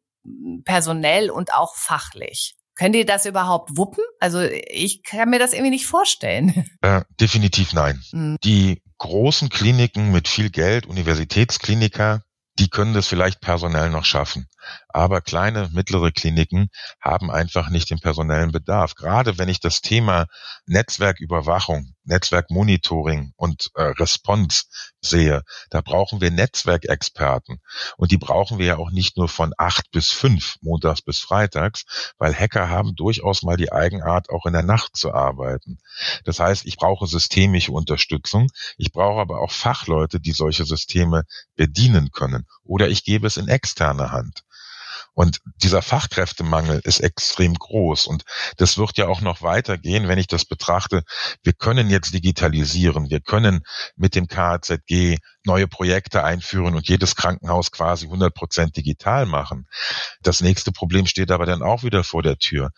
personell 0.64 1.30
und 1.30 1.54
auch 1.54 1.76
fachlich? 1.76 2.56
Könnt 2.76 2.96
ihr 2.96 3.06
das 3.06 3.26
überhaupt 3.26 3.78
wuppen? 3.78 4.04
Also 4.20 4.42
ich 4.42 5.02
kann 5.04 5.30
mir 5.30 5.40
das 5.40 5.54
irgendwie 5.54 5.72
nicht 5.72 5.88
vorstellen. 5.88 6.66
Äh, 6.82 7.02
definitiv 7.20 7.74
nein. 7.74 8.00
Mhm. 8.12 8.38
Die 8.44 8.84
großen 9.00 9.50
Kliniken 9.50 10.12
mit 10.12 10.28
viel 10.28 10.52
Geld, 10.52 10.86
Universitätskliniker, 10.86 12.22
die 12.60 12.70
können 12.70 12.94
das 12.94 13.08
vielleicht 13.08 13.42
personell 13.42 13.90
noch 13.90 14.06
schaffen. 14.06 14.48
Aber 14.90 15.22
kleine, 15.22 15.70
mittlere 15.74 16.12
Kliniken 16.12 16.68
haben 17.02 17.32
einfach 17.32 17.70
nicht 17.70 17.90
den 17.90 18.00
personellen 18.00 18.52
Bedarf. 18.52 18.96
Gerade 18.96 19.38
wenn 19.38 19.50
ich 19.50 19.60
das 19.60 19.82
Thema 19.82 20.28
Netzwerküberwachung, 20.68 21.95
Netzwerkmonitoring 22.06 23.34
und 23.36 23.70
äh, 23.76 23.84
Response 23.84 24.64
sehe, 25.02 25.44
da 25.70 25.82
brauchen 25.82 26.22
wir 26.22 26.32
Netzwerkexperten. 26.32 27.60
Und 27.98 28.12
die 28.12 28.18
brauchen 28.18 28.60
wir 28.60 28.66
ja 28.66 28.78
auch 28.78 28.92
nicht 28.92 29.18
nur 29.18 29.30
von 29.30 29.54
acht 29.58 29.92
bis 29.92 30.10
fünf, 30.12 30.56
montags 30.62 31.02
bis 31.02 31.20
freitags, 31.20 32.14
weil 32.18 32.34
Hacker 32.34 32.70
haben 32.70 32.96
durchaus 32.96 33.44
mal 33.44 33.58
die 33.58 33.72
Eigenart, 33.72 34.30
auch 34.30 34.46
in 34.46 34.54
der 34.54 34.64
Nacht 34.64 34.96
zu 34.96 35.14
arbeiten. 35.14 35.80
Das 36.24 36.40
heißt, 36.40 36.66
ich 36.66 36.78
brauche 36.78 37.08
systemische 37.08 37.72
Unterstützung. 37.72 38.50
Ich 38.78 38.92
brauche 38.92 39.22
aber 39.22 39.42
auch 39.42 39.52
Fachleute, 39.52 40.20
die 40.20 40.32
solche 40.32 40.66
Systeme 40.66 41.24
bedienen 41.56 42.12
können. 42.12 42.48
Oder 42.64 42.90
ich 42.90 43.04
gebe 43.04 43.28
es 43.28 43.38
in 43.38 43.48
externe 43.48 44.12
Hand. 44.12 44.44
Und 45.16 45.40
dieser 45.64 45.82
Fachkräftemangel 45.82 46.82
ist 46.84 47.00
extrem 47.00 47.54
groß. 47.54 48.06
Und 48.06 48.26
das 48.58 48.78
wird 48.78 48.98
ja 48.98 49.08
auch 49.08 49.22
noch 49.22 49.42
weitergehen, 49.42 50.10
wenn 50.10 50.20
ich 50.20 50.28
das 50.28 50.44
betrachte. 50.44 51.04
Wir 51.42 51.54
können 51.54 51.90
jetzt 51.90 52.14
digitalisieren. 52.14 53.10
Wir 53.10 53.22
können 53.22 53.62
mit 53.96 54.16
dem 54.16 54.28
KZG 54.28 55.18
neue 55.46 55.68
Projekte 55.70 56.26
einführen 56.26 56.76
und 56.76 56.90
jedes 56.90 57.16
Krankenhaus 57.16 57.72
quasi 57.72 58.08
100 58.08 58.34
Prozent 58.34 58.76
digital 58.76 59.26
machen. 59.26 59.68
Das 60.22 60.42
nächste 60.42 60.74
Problem 60.74 61.06
steht 61.06 61.32
aber 61.32 61.46
dann 61.46 61.62
auch 61.62 61.84
wieder 61.84 62.04
vor 62.04 62.22
der 62.22 62.38
Tür. 62.38 62.72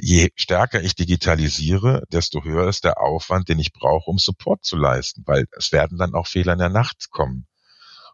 Je 0.00 0.28
stärker 0.36 0.80
ich 0.80 0.94
digitalisiere, 0.94 2.04
desto 2.12 2.44
höher 2.44 2.68
ist 2.68 2.84
der 2.84 3.00
Aufwand, 3.00 3.48
den 3.48 3.58
ich 3.58 3.72
brauche, 3.72 4.08
um 4.08 4.18
Support 4.18 4.64
zu 4.64 4.76
leisten, 4.76 5.24
weil 5.26 5.46
es 5.56 5.72
werden 5.72 5.98
dann 5.98 6.14
auch 6.14 6.28
Fehler 6.28 6.52
in 6.52 6.60
der 6.60 6.68
Nacht 6.68 7.10
kommen. 7.10 7.48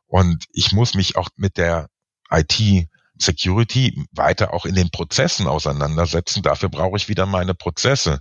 Und 0.06 0.44
ich 0.52 0.72
muss 0.72 0.94
mich 0.94 1.16
auch 1.16 1.28
mit 1.36 1.58
der 1.58 1.88
IT 2.30 2.88
Security 3.18 4.04
weiter 4.12 4.52
auch 4.52 4.66
in 4.66 4.74
den 4.74 4.90
Prozessen 4.90 5.46
auseinandersetzen. 5.46 6.42
Dafür 6.42 6.68
brauche 6.68 6.96
ich 6.96 7.08
wieder 7.08 7.26
meine 7.26 7.54
Prozesse. 7.54 8.20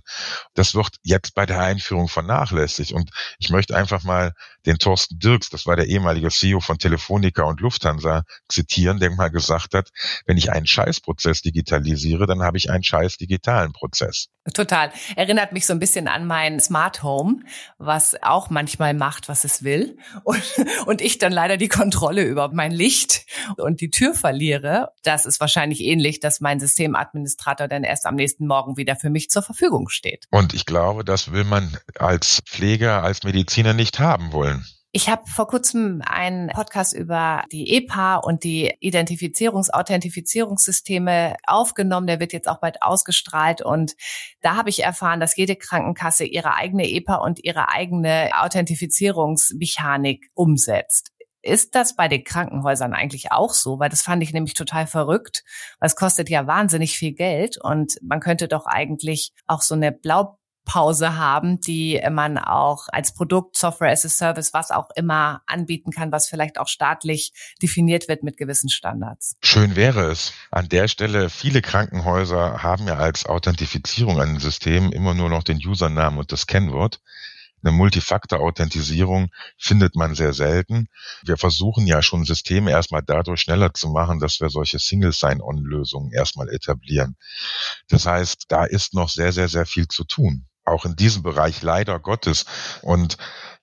Das 0.54 0.74
wird 0.74 0.96
jetzt 1.02 1.34
bei 1.34 1.46
der 1.46 1.60
Einführung 1.60 2.08
vernachlässigt. 2.08 2.92
Und 2.92 3.10
ich 3.38 3.50
möchte 3.50 3.76
einfach 3.76 4.02
mal 4.04 4.32
den 4.66 4.78
Thorsten 4.78 5.18
Dirks, 5.18 5.50
das 5.50 5.66
war 5.66 5.76
der 5.76 5.86
ehemalige 5.86 6.28
CEO 6.28 6.60
von 6.60 6.78
Telefonica 6.78 7.44
und 7.44 7.60
Lufthansa, 7.60 8.24
zitieren, 8.48 8.98
der 8.98 9.10
mal 9.10 9.28
gesagt 9.28 9.74
hat, 9.74 9.90
wenn 10.26 10.36
ich 10.36 10.52
einen 10.52 10.66
Scheißprozess 10.66 11.42
digitalisiere, 11.42 12.26
dann 12.26 12.42
habe 12.42 12.58
ich 12.58 12.70
einen 12.70 12.82
scheiß 12.82 13.16
digitalen 13.16 13.72
Prozess. 13.72 14.28
Total. 14.54 14.92
Erinnert 15.16 15.52
mich 15.52 15.66
so 15.66 15.72
ein 15.72 15.80
bisschen 15.80 16.06
an 16.06 16.26
mein 16.26 16.60
Smart 16.60 17.02
Home, 17.02 17.40
was 17.78 18.16
auch 18.22 18.48
manchmal 18.48 18.94
macht, 18.94 19.28
was 19.28 19.44
es 19.44 19.64
will. 19.64 19.98
Und, 20.22 20.42
und 20.86 21.00
ich 21.00 21.18
dann 21.18 21.32
leider 21.32 21.56
die 21.56 21.68
Kontrolle 21.68 22.22
über 22.22 22.50
mein 22.52 22.72
Licht 22.72 23.26
und 23.56 23.80
die 23.80 23.90
Tür 23.90 24.14
verliere. 24.14 24.90
Das 25.02 25.26
ist 25.26 25.40
wahrscheinlich 25.40 25.80
ähnlich, 25.80 26.20
dass 26.20 26.40
mein 26.40 26.60
Systemadministrator 26.60 27.66
dann 27.66 27.82
erst 27.82 28.06
am 28.06 28.14
nächsten 28.14 28.46
Morgen 28.46 28.76
wieder 28.76 28.96
für 28.96 29.10
mich 29.10 29.30
zur 29.30 29.42
Verfügung 29.42 29.88
steht. 29.88 30.26
Und 30.30 30.54
ich 30.54 30.64
glaube, 30.64 31.04
das 31.04 31.32
will 31.32 31.44
man 31.44 31.76
als 31.98 32.40
Pfleger, 32.46 33.02
als 33.02 33.24
Mediziner 33.24 33.74
nicht 33.74 33.98
haben 33.98 34.32
wollen. 34.32 34.55
Ich 34.96 35.10
habe 35.10 35.26
vor 35.26 35.46
kurzem 35.46 36.00
einen 36.06 36.48
Podcast 36.48 36.94
über 36.94 37.44
die 37.52 37.76
EPA 37.76 38.16
und 38.16 38.44
die 38.44 38.72
Identifizierungs-, 38.80 39.68
Authentifizierungssysteme 39.70 41.36
aufgenommen. 41.46 42.06
Der 42.06 42.18
wird 42.18 42.32
jetzt 42.32 42.48
auch 42.48 42.60
bald 42.60 42.80
ausgestrahlt. 42.80 43.60
Und 43.60 43.92
da 44.40 44.56
habe 44.56 44.70
ich 44.70 44.82
erfahren, 44.82 45.20
dass 45.20 45.36
jede 45.36 45.54
Krankenkasse 45.54 46.24
ihre 46.24 46.54
eigene 46.54 46.88
EPA 46.88 47.16
und 47.16 47.44
ihre 47.44 47.68
eigene 47.68 48.30
Authentifizierungsmechanik 48.40 50.30
umsetzt. 50.32 51.12
Ist 51.42 51.74
das 51.74 51.94
bei 51.94 52.08
den 52.08 52.24
Krankenhäusern 52.24 52.94
eigentlich 52.94 53.32
auch 53.32 53.52
so? 53.52 53.78
Weil 53.78 53.90
das 53.90 54.00
fand 54.00 54.22
ich 54.22 54.32
nämlich 54.32 54.54
total 54.54 54.86
verrückt. 54.86 55.44
Weil 55.78 55.88
es 55.88 55.96
kostet 55.96 56.30
ja 56.30 56.46
wahnsinnig 56.46 56.96
viel 56.96 57.12
Geld 57.12 57.58
und 57.62 57.98
man 58.00 58.20
könnte 58.20 58.48
doch 58.48 58.64
eigentlich 58.64 59.34
auch 59.46 59.60
so 59.60 59.74
eine 59.74 59.92
Blau 59.92 60.38
Pause 60.66 61.16
haben, 61.16 61.60
die 61.60 62.02
man 62.10 62.36
auch 62.36 62.88
als 62.88 63.14
Produkt, 63.14 63.56
Software 63.56 63.92
as 63.92 64.04
a 64.04 64.08
Service, 64.08 64.52
was 64.52 64.70
auch 64.70 64.90
immer 64.96 65.40
anbieten 65.46 65.92
kann, 65.92 66.12
was 66.12 66.28
vielleicht 66.28 66.58
auch 66.58 66.68
staatlich 66.68 67.32
definiert 67.62 68.08
wird 68.08 68.22
mit 68.22 68.36
gewissen 68.36 68.68
Standards. 68.68 69.36
Schön 69.42 69.76
wäre 69.76 70.10
es. 70.10 70.34
An 70.50 70.68
der 70.68 70.88
Stelle, 70.88 71.30
viele 71.30 71.62
Krankenhäuser 71.62 72.62
haben 72.62 72.86
ja 72.88 72.96
als 72.96 73.24
Authentifizierung 73.24 74.20
an 74.20 74.34
den 74.34 74.40
Systemen 74.40 74.92
immer 74.92 75.14
nur 75.14 75.30
noch 75.30 75.44
den 75.44 75.58
Usernamen 75.64 76.18
und 76.18 76.32
das 76.32 76.46
Kennwort. 76.46 77.00
Eine 77.62 77.72
Multifaktor-Authentisierung 77.72 79.30
findet 79.56 79.96
man 79.96 80.14
sehr 80.14 80.32
selten. 80.32 80.88
Wir 81.24 81.36
versuchen 81.36 81.86
ja 81.86 82.02
schon 82.02 82.24
Systeme 82.24 82.70
erstmal 82.70 83.02
dadurch 83.02 83.40
schneller 83.40 83.72
zu 83.72 83.88
machen, 83.88 84.18
dass 84.18 84.40
wir 84.40 84.50
solche 84.50 84.78
Single-Sign-On-Lösungen 84.78 86.12
erstmal 86.12 86.48
etablieren. 86.48 87.16
Das 87.88 88.04
heißt, 88.04 88.46
da 88.48 88.64
ist 88.64 88.94
noch 88.94 89.08
sehr, 89.08 89.32
sehr, 89.32 89.48
sehr 89.48 89.66
viel 89.66 89.88
zu 89.88 90.04
tun 90.04 90.46
auch 90.66 90.84
in 90.84 90.96
diesem 90.96 91.22
Bereich 91.22 91.62
leider 91.62 91.98
Gottes. 91.98 92.44
Und 92.82 93.16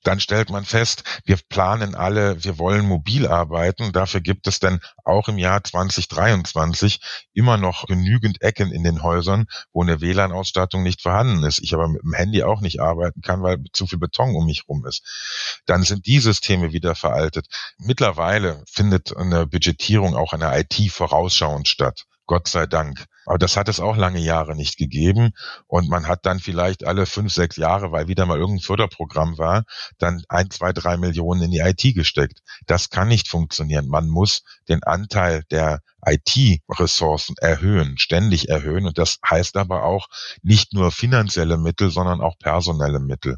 dann 0.04 0.20
stellt 0.20 0.50
man 0.50 0.66
fest, 0.66 1.04
wir 1.24 1.38
planen 1.38 1.96
alle, 1.96 2.44
wir 2.44 2.60
wollen 2.60 2.86
mobil 2.86 3.26
arbeiten. 3.26 3.94
Dafür 3.94 4.20
gibt 4.20 4.48
es 4.48 4.60
dann 4.60 4.80
auch 5.06 5.30
im 5.30 5.38
Jahr 5.38 5.64
2023 5.64 7.00
immer 7.34 7.58
noch 7.58 7.86
genügend 7.88 8.42
Ecken 8.42 8.72
in 8.72 8.84
den 8.84 9.02
Häusern, 9.02 9.46
wo 9.72 9.82
eine 9.82 10.02
WLAN-Ausstattung 10.02 10.84
nicht 10.84 11.02
vorhanden 11.02 11.44
ist. 11.44 11.60
Ich 11.60 11.74
aber 11.74 11.88
mit 11.88 12.04
dem 12.04 12.14
Handy 12.14 12.44
auch 12.44 12.60
nicht 12.60 12.82
arbeiten 12.82 13.22
kann, 13.22 13.44
weil 13.44 13.64
zu 13.72 13.88
viel 13.88 14.00
Beton 14.00 14.36
um 14.36 14.46
mich 14.46 14.68
rum 14.68 14.86
ist. 14.86 15.62
Dann 15.66 15.84
sind 15.84 16.06
die 16.06 16.20
Systeme 16.20 16.74
wieder 16.74 16.96
veraltet. 16.96 17.48
Mittlerweile 17.78 18.64
findet 18.70 19.16
eine 19.16 19.48
Budgetierung 19.48 20.16
auch 20.16 20.34
einer 20.34 20.58
IT 20.58 20.76
vorausschauend 20.92 21.68
statt. 21.68 22.06
Gott 22.26 22.50
sei 22.50 22.66
Dank. 22.66 23.06
Aber 23.26 23.38
das 23.38 23.58
hat 23.58 23.70
es 23.70 23.80
auch 23.80 23.96
lange 23.96 24.20
Jahre 24.20 24.56
nicht 24.56 24.78
gegeben. 24.78 25.32
Und 25.68 25.90
man 25.90 26.08
hat 26.08 26.26
dann 26.26 26.40
vielleicht 26.40 26.86
alle 26.86 27.06
fünf, 27.06 27.34
sechs 27.34 27.56
Jahre, 27.56 27.92
weil 27.92 28.08
wieder 28.08 28.26
mal 28.26 28.38
irgendein 28.38 28.64
Förderprogramm 28.64 29.38
war, 29.38 29.64
dann 29.98 30.24
ein, 30.30 30.50
zwei, 30.50 30.74
drei 30.74 30.98
Millionen 30.98 31.44
in 31.44 31.52
die 31.52 31.60
IT 31.60 31.96
gesteckt. 31.96 32.40
Das 32.66 32.90
kann 32.90 33.08
nicht 33.08 33.28
funktionieren. 33.28 33.88
Man 33.88 34.10
muss 34.10 34.44
den 34.68 34.84
Anteil 34.84 35.44
der 35.52 35.80
IT-Ressourcen 36.06 37.36
erhöhen, 37.40 37.98
ständig 37.98 38.50
erhöhen. 38.50 38.86
Und 38.86 38.98
das 38.98 39.20
heißt 39.28 39.58
aber 39.58 39.84
auch 39.84 40.08
nicht 40.42 40.74
nur 40.74 40.92
finanzielle 40.92 41.58
Mittel, 41.58 41.90
sondern 41.90 42.22
auch 42.22 42.38
personelle 42.38 43.00
Mittel. 43.00 43.38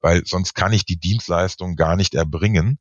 Weil 0.00 0.22
sonst 0.24 0.54
kann 0.54 0.72
ich 0.72 0.84
die 0.84 0.98
Dienstleistung 0.98 1.76
gar 1.76 1.96
nicht 1.96 2.14
erbringen. 2.14 2.78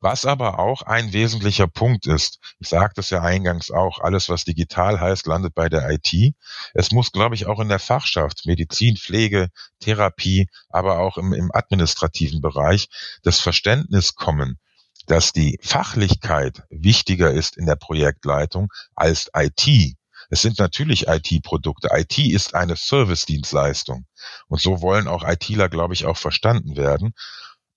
Was 0.00 0.26
aber 0.26 0.58
auch 0.58 0.82
ein 0.82 1.12
wesentlicher 1.14 1.66
Punkt 1.66 2.06
ist, 2.06 2.38
ich 2.58 2.68
sagte 2.68 3.00
es 3.00 3.08
ja 3.10 3.22
eingangs 3.22 3.70
auch, 3.70 3.98
alles 3.98 4.28
was 4.28 4.44
digital 4.44 5.00
heißt, 5.00 5.26
landet 5.26 5.54
bei 5.54 5.70
der 5.70 5.86
IT. 5.94 6.34
Es 6.74 6.90
muss, 6.90 7.12
glaube 7.12 7.34
ich, 7.34 7.46
auch 7.46 7.60
in 7.60 7.68
der 7.68 7.78
Fachschaft, 7.78 8.46
Medizin, 8.46 8.96
Pflege, 8.96 9.48
Therapie, 9.80 10.48
aber 10.68 11.00
auch 11.00 11.18
im, 11.18 11.32
im 11.32 11.50
administrativen 11.52 12.40
Bereich 12.40 12.88
das 13.22 13.40
Verständnis 13.40 14.14
kommen, 14.14 14.58
dass 15.06 15.32
die 15.32 15.58
Fachlichkeit 15.62 16.62
wichtiger 16.70 17.32
ist 17.32 17.56
in 17.56 17.66
der 17.66 17.76
Projektleitung 17.76 18.72
als 18.94 19.30
IT. 19.34 19.96
Es 20.30 20.42
sind 20.42 20.58
natürlich 20.58 21.06
IT-Produkte. 21.06 21.90
IT 21.92 22.18
ist 22.18 22.54
eine 22.54 22.76
Service-Dienstleistung. 22.76 24.06
Und 24.48 24.60
so 24.60 24.80
wollen 24.80 25.06
auch 25.06 25.22
ITler, 25.22 25.68
glaube 25.68 25.94
ich, 25.94 26.06
auch 26.06 26.16
verstanden 26.16 26.76
werden. 26.76 27.14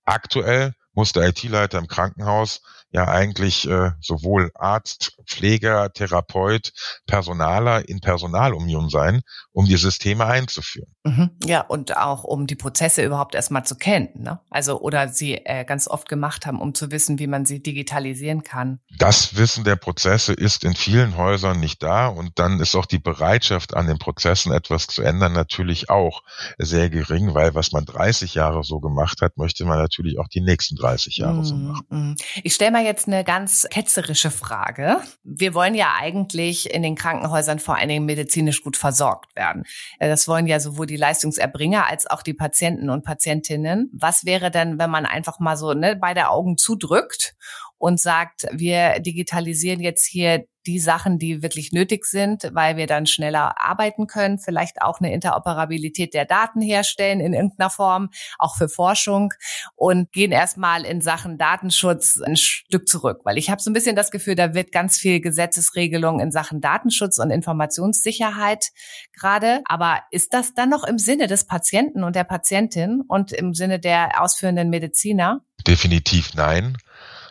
Aktuell 0.04 0.74
muss 0.92 1.12
der 1.12 1.28
IT-Leiter 1.28 1.78
im 1.78 1.86
Krankenhaus 1.86 2.62
ja 2.90 3.06
eigentlich 3.06 3.68
äh, 3.68 3.90
sowohl 4.00 4.50
Arzt, 4.54 5.16
Pfleger, 5.26 5.92
Therapeut, 5.92 6.72
Personaler 7.06 7.88
in 7.88 8.00
Personalunion 8.00 8.88
sein, 8.88 9.22
um 9.52 9.66
die 9.66 9.76
Systeme 9.76 10.24
einzuführen. 10.24 10.94
Mhm. 11.04 11.30
Ja, 11.44 11.60
und 11.62 11.96
auch 11.96 12.24
um 12.24 12.46
die 12.46 12.54
Prozesse 12.54 13.04
überhaupt 13.04 13.34
erstmal 13.34 13.64
zu 13.64 13.76
kennen. 13.76 14.08
Ne? 14.14 14.40
Also 14.50 14.80
oder 14.80 15.08
sie 15.08 15.34
äh, 15.34 15.64
ganz 15.64 15.88
oft 15.88 16.08
gemacht 16.08 16.46
haben, 16.46 16.60
um 16.60 16.74
zu 16.74 16.90
wissen, 16.90 17.18
wie 17.18 17.26
man 17.26 17.44
sie 17.44 17.62
digitalisieren 17.62 18.42
kann. 18.42 18.80
Das 18.98 19.36
Wissen 19.36 19.64
der 19.64 19.76
Prozesse 19.76 20.32
ist 20.32 20.64
in 20.64 20.74
vielen 20.74 21.16
Häusern 21.16 21.60
nicht 21.60 21.82
da 21.82 22.08
und 22.08 22.38
dann 22.38 22.60
ist 22.60 22.74
auch 22.74 22.86
die 22.86 22.98
Bereitschaft 22.98 23.74
an 23.74 23.86
den 23.86 23.98
Prozessen 23.98 24.52
etwas 24.52 24.86
zu 24.86 25.02
ändern 25.02 25.32
natürlich 25.32 25.90
auch 25.90 26.22
sehr 26.58 26.90
gering, 26.90 27.34
weil 27.34 27.54
was 27.54 27.72
man 27.72 27.84
30 27.84 28.34
Jahre 28.34 28.64
so 28.64 28.80
gemacht 28.80 29.20
hat, 29.22 29.36
möchte 29.36 29.64
man 29.64 29.78
natürlich 29.78 30.18
auch 30.18 30.28
die 30.28 30.40
nächsten 30.40 30.76
30 30.76 31.18
Jahre 31.18 31.38
mhm. 31.38 31.44
so 31.44 31.54
machen. 31.56 31.86
Mhm. 31.90 32.16
Ich 32.42 32.54
stelle 32.54 32.72
mal 32.78 32.84
jetzt 32.84 33.08
eine 33.08 33.24
ganz 33.24 33.66
ketzerische 33.70 34.30
Frage. 34.30 35.00
Wir 35.24 35.52
wollen 35.54 35.74
ja 35.74 35.94
eigentlich 35.98 36.72
in 36.72 36.82
den 36.82 36.94
Krankenhäusern 36.94 37.58
vor 37.58 37.76
allen 37.76 37.88
Dingen 37.88 38.06
medizinisch 38.06 38.62
gut 38.62 38.76
versorgt 38.76 39.34
werden. 39.34 39.64
Äh, 39.98 40.08
das 40.08 40.28
wollen 40.28 40.46
ja 40.46 40.60
sowohl 40.60 40.86
die 40.86 40.96
Leistungserbringer 40.96 41.86
als 41.88 42.06
auch 42.06 42.22
die 42.22 42.34
Patienten 42.34 42.88
und 42.88 43.04
Patientinnen. 43.04 43.90
Was 43.92 44.24
wäre 44.24 44.52
denn, 44.52 44.78
wenn 44.78 44.90
man 44.90 45.06
einfach 45.06 45.40
mal 45.40 45.56
so 45.56 45.74
ne, 45.74 45.96
beide 45.96 46.28
Augen 46.28 46.56
zudrückt 46.56 47.34
und 47.78 48.00
sagt, 48.00 48.46
wir 48.52 49.00
digitalisieren 49.00 49.80
jetzt 49.80 50.06
hier 50.06 50.44
die 50.68 50.78
Sachen, 50.80 51.18
die 51.18 51.42
wirklich 51.42 51.72
nötig 51.72 52.04
sind, 52.04 52.50
weil 52.52 52.76
wir 52.76 52.86
dann 52.86 53.06
schneller 53.06 53.58
arbeiten 53.58 54.06
können, 54.06 54.38
vielleicht 54.38 54.82
auch 54.82 55.00
eine 55.00 55.12
Interoperabilität 55.14 56.12
der 56.12 56.26
Daten 56.26 56.60
herstellen 56.60 57.20
in 57.20 57.32
irgendeiner 57.32 57.70
Form, 57.70 58.10
auch 58.38 58.56
für 58.56 58.68
Forschung 58.68 59.32
und 59.76 60.12
gehen 60.12 60.30
erstmal 60.30 60.84
in 60.84 61.00
Sachen 61.00 61.38
Datenschutz 61.38 62.20
ein 62.20 62.36
Stück 62.36 62.86
zurück, 62.86 63.20
weil 63.24 63.38
ich 63.38 63.48
habe 63.48 63.62
so 63.62 63.70
ein 63.70 63.72
bisschen 63.72 63.96
das 63.96 64.10
Gefühl, 64.10 64.34
da 64.34 64.52
wird 64.52 64.70
ganz 64.70 64.98
viel 64.98 65.20
Gesetzesregelung 65.20 66.20
in 66.20 66.30
Sachen 66.30 66.60
Datenschutz 66.60 67.18
und 67.18 67.30
Informationssicherheit 67.30 68.66
gerade, 69.14 69.62
aber 69.64 70.02
ist 70.10 70.34
das 70.34 70.52
dann 70.52 70.68
noch 70.68 70.84
im 70.84 70.98
Sinne 70.98 71.28
des 71.28 71.46
Patienten 71.46 72.04
und 72.04 72.14
der 72.14 72.24
Patientin 72.24 73.02
und 73.08 73.32
im 73.32 73.54
Sinne 73.54 73.80
der 73.80 74.22
ausführenden 74.22 74.68
Mediziner? 74.68 75.40
Definitiv 75.66 76.34
nein. 76.34 76.76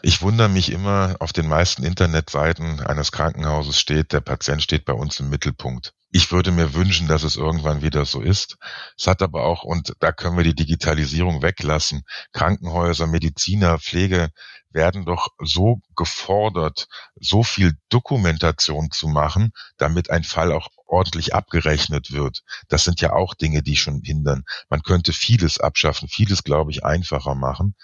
Ich 0.08 0.22
wundere 0.22 0.48
mich 0.48 0.72
immer, 0.72 1.17
auf 1.20 1.34
den 1.34 1.50
meisten 1.50 1.84
Internetseiten 1.84 2.80
eines 2.80 3.12
Krankenhauses 3.12 3.78
steht, 3.78 4.13
der 4.13 4.22
Patient 4.22 4.63
steht 4.63 4.86
bei 4.86 4.93
uns 4.93 5.20
im 5.20 5.30
Mittelpunkt. 5.30 5.93
Ich 6.12 6.32
würde 6.32 6.54
mir 6.54 6.74
wünschen, 6.74 7.10
dass 7.10 7.24
es 7.24 7.36
irgendwann 7.36 7.82
wieder 7.82 8.06
so 8.06 8.22
ist. 8.22 8.56
Es 8.98 9.06
hat 9.06 9.22
aber 9.22 9.43
auch, 9.43 9.63
und 9.63 9.91
da 10.00 10.13
können 10.13 10.38
wir 10.38 10.46
die 10.46 10.56
Digitalisierung 10.56 11.41
weglassen, 11.41 12.04
Krankenhäuser, 12.32 13.06
Mediziner, 13.06 13.80
Pflege 13.80 14.30
werden 14.72 15.04
doch 15.04 15.28
so 15.39 15.82
gefordert, 15.98 16.88
so 17.20 17.43
viel 17.43 17.74
Dokumentation 17.89 18.91
zu 18.91 19.10
machen, 19.10 19.52
damit 19.76 20.10
ein 20.10 20.24
Fall 20.24 20.54
auch 20.54 20.70
ordentlich 20.88 21.36
abgerechnet 21.36 22.12
wird. 22.12 22.43
Das 22.67 22.84
sind 22.84 23.02
ja 23.02 23.13
auch 23.13 23.34
Dinge, 23.34 23.62
die 23.62 23.76
schon 23.76 24.02
hindern. 24.02 24.43
Man 24.69 24.82
könnte 24.82 25.13
vieles 25.13 25.60
abschaffen, 25.60 26.08
vieles, 26.08 26.43
glaube 26.43 26.71
ich, 26.71 26.86
einfacher 26.86 27.36
machen 27.36 27.76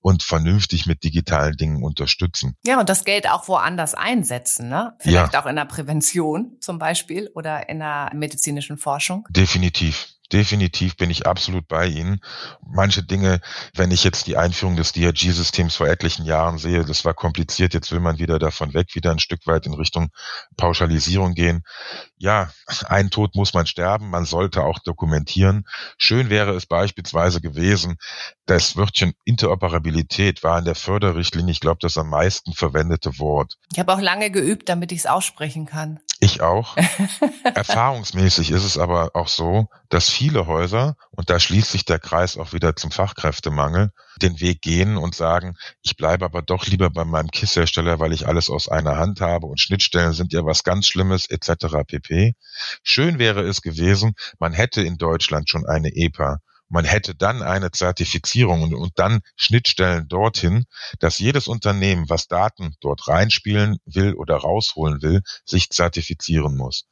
und 0.00 0.22
vernünftig 0.22 0.86
mit 0.86 1.04
digitalen 1.04 1.56
Dingen 1.56 1.82
unterstützen. 1.82 2.56
Ja, 2.64 2.80
und 2.80 2.88
das 2.88 3.04
Geld 3.04 3.28
auch 3.28 3.48
woanders 3.48 3.94
einsetzen, 3.94 4.68
ne? 4.68 4.94
Vielleicht 4.98 5.34
ja. 5.34 5.42
auch 5.42 5.46
in 5.46 5.56
der 5.56 5.64
Prävention 5.64 6.56
zum 6.60 6.78
Beispiel 6.78 7.30
oder 7.34 7.68
in 7.68 7.78
der 7.78 8.10
medizinischen 8.14 8.78
Forschung. 8.78 9.26
Definitiv. 9.30 10.08
Definitiv 10.32 10.96
bin 10.96 11.10
ich 11.10 11.26
absolut 11.26 11.66
bei 11.68 11.86
Ihnen. 11.86 12.20
Manche 12.60 13.02
Dinge, 13.02 13.40
wenn 13.74 13.90
ich 13.90 14.04
jetzt 14.04 14.26
die 14.26 14.36
Einführung 14.36 14.76
des 14.76 14.92
DRG-Systems 14.92 15.76
vor 15.76 15.88
etlichen 15.88 16.26
Jahren 16.26 16.58
sehe, 16.58 16.84
das 16.84 17.04
war 17.04 17.14
kompliziert, 17.14 17.72
jetzt 17.72 17.90
will 17.92 18.00
man 18.00 18.18
wieder 18.18 18.38
davon 18.38 18.74
weg, 18.74 18.94
wieder 18.94 19.10
ein 19.10 19.20
Stück 19.20 19.46
weit 19.46 19.64
in 19.64 19.72
Richtung 19.72 20.10
Pauschalisierung 20.56 21.34
gehen. 21.34 21.64
Ja, 22.18 22.50
ein 22.86 23.10
Tod 23.10 23.36
muss 23.36 23.54
man 23.54 23.66
sterben, 23.66 24.10
man 24.10 24.26
sollte 24.26 24.64
auch 24.64 24.78
dokumentieren. 24.80 25.66
Schön 25.96 26.28
wäre 26.28 26.54
es 26.54 26.66
beispielsweise 26.66 27.40
gewesen, 27.40 27.96
das 28.44 28.76
Wörtchen 28.76 29.14
Interoperabilität 29.24 30.42
war 30.42 30.58
in 30.58 30.64
der 30.64 30.74
Förderrichtlinie, 30.74 31.52
ich 31.52 31.60
glaube, 31.60 31.78
das 31.80 31.96
am 31.96 32.10
meisten 32.10 32.52
verwendete 32.52 33.18
Wort. 33.18 33.56
Ich 33.72 33.78
habe 33.78 33.92
auch 33.94 34.00
lange 34.00 34.30
geübt, 34.30 34.68
damit 34.68 34.92
ich 34.92 35.00
es 35.00 35.06
aussprechen 35.06 35.64
kann. 35.66 36.00
Ich 36.20 36.40
auch. 36.40 36.76
Erfahrungsmäßig 37.54 38.50
ist 38.50 38.64
es 38.64 38.76
aber 38.76 39.14
auch 39.14 39.28
so, 39.28 39.68
dass 39.88 40.10
viele 40.10 40.48
Häuser, 40.48 40.96
und 41.12 41.30
da 41.30 41.38
schließt 41.38 41.70
sich 41.70 41.84
der 41.84 42.00
Kreis 42.00 42.36
auch 42.36 42.52
wieder 42.52 42.74
zum 42.74 42.90
Fachkräftemangel, 42.90 43.90
den 44.16 44.40
Weg 44.40 44.60
gehen 44.60 44.96
und 44.96 45.14
sagen, 45.14 45.56
ich 45.82 45.96
bleibe 45.96 46.24
aber 46.24 46.42
doch 46.42 46.66
lieber 46.66 46.90
bei 46.90 47.04
meinem 47.04 47.30
KISS-Hersteller, 47.30 48.00
weil 48.00 48.12
ich 48.12 48.26
alles 48.26 48.50
aus 48.50 48.68
einer 48.68 48.96
Hand 48.96 49.20
habe 49.20 49.46
und 49.46 49.60
Schnittstellen 49.60 50.12
sind 50.12 50.32
ja 50.32 50.44
was 50.44 50.64
ganz 50.64 50.88
Schlimmes 50.88 51.26
etc. 51.26 51.84
pp. 51.86 52.34
Schön 52.82 53.20
wäre 53.20 53.42
es 53.42 53.62
gewesen, 53.62 54.14
man 54.40 54.52
hätte 54.52 54.82
in 54.82 54.98
Deutschland 54.98 55.48
schon 55.48 55.66
eine 55.66 55.94
EPA 55.94 56.38
man 56.68 56.84
hätte 56.84 57.14
dann 57.14 57.42
eine 57.42 57.70
Zertifizierung 57.70 58.62
und, 58.62 58.74
und, 58.74 58.98
dann 58.98 59.20
Schnittstellen 59.36 60.08
dorthin, 60.08 60.66
dass 60.98 61.18
jedes 61.18 61.48
Unternehmen, 61.48 62.08
was 62.08 62.28
Daten 62.28 62.76
dort 62.80 63.08
reinspielen 63.08 63.78
will 63.86 64.14
oder 64.14 64.36
rausholen 64.36 65.02
will, 65.02 65.22
sich 65.44 65.70
zertifizieren 65.70 66.56
muss. 66.56 66.86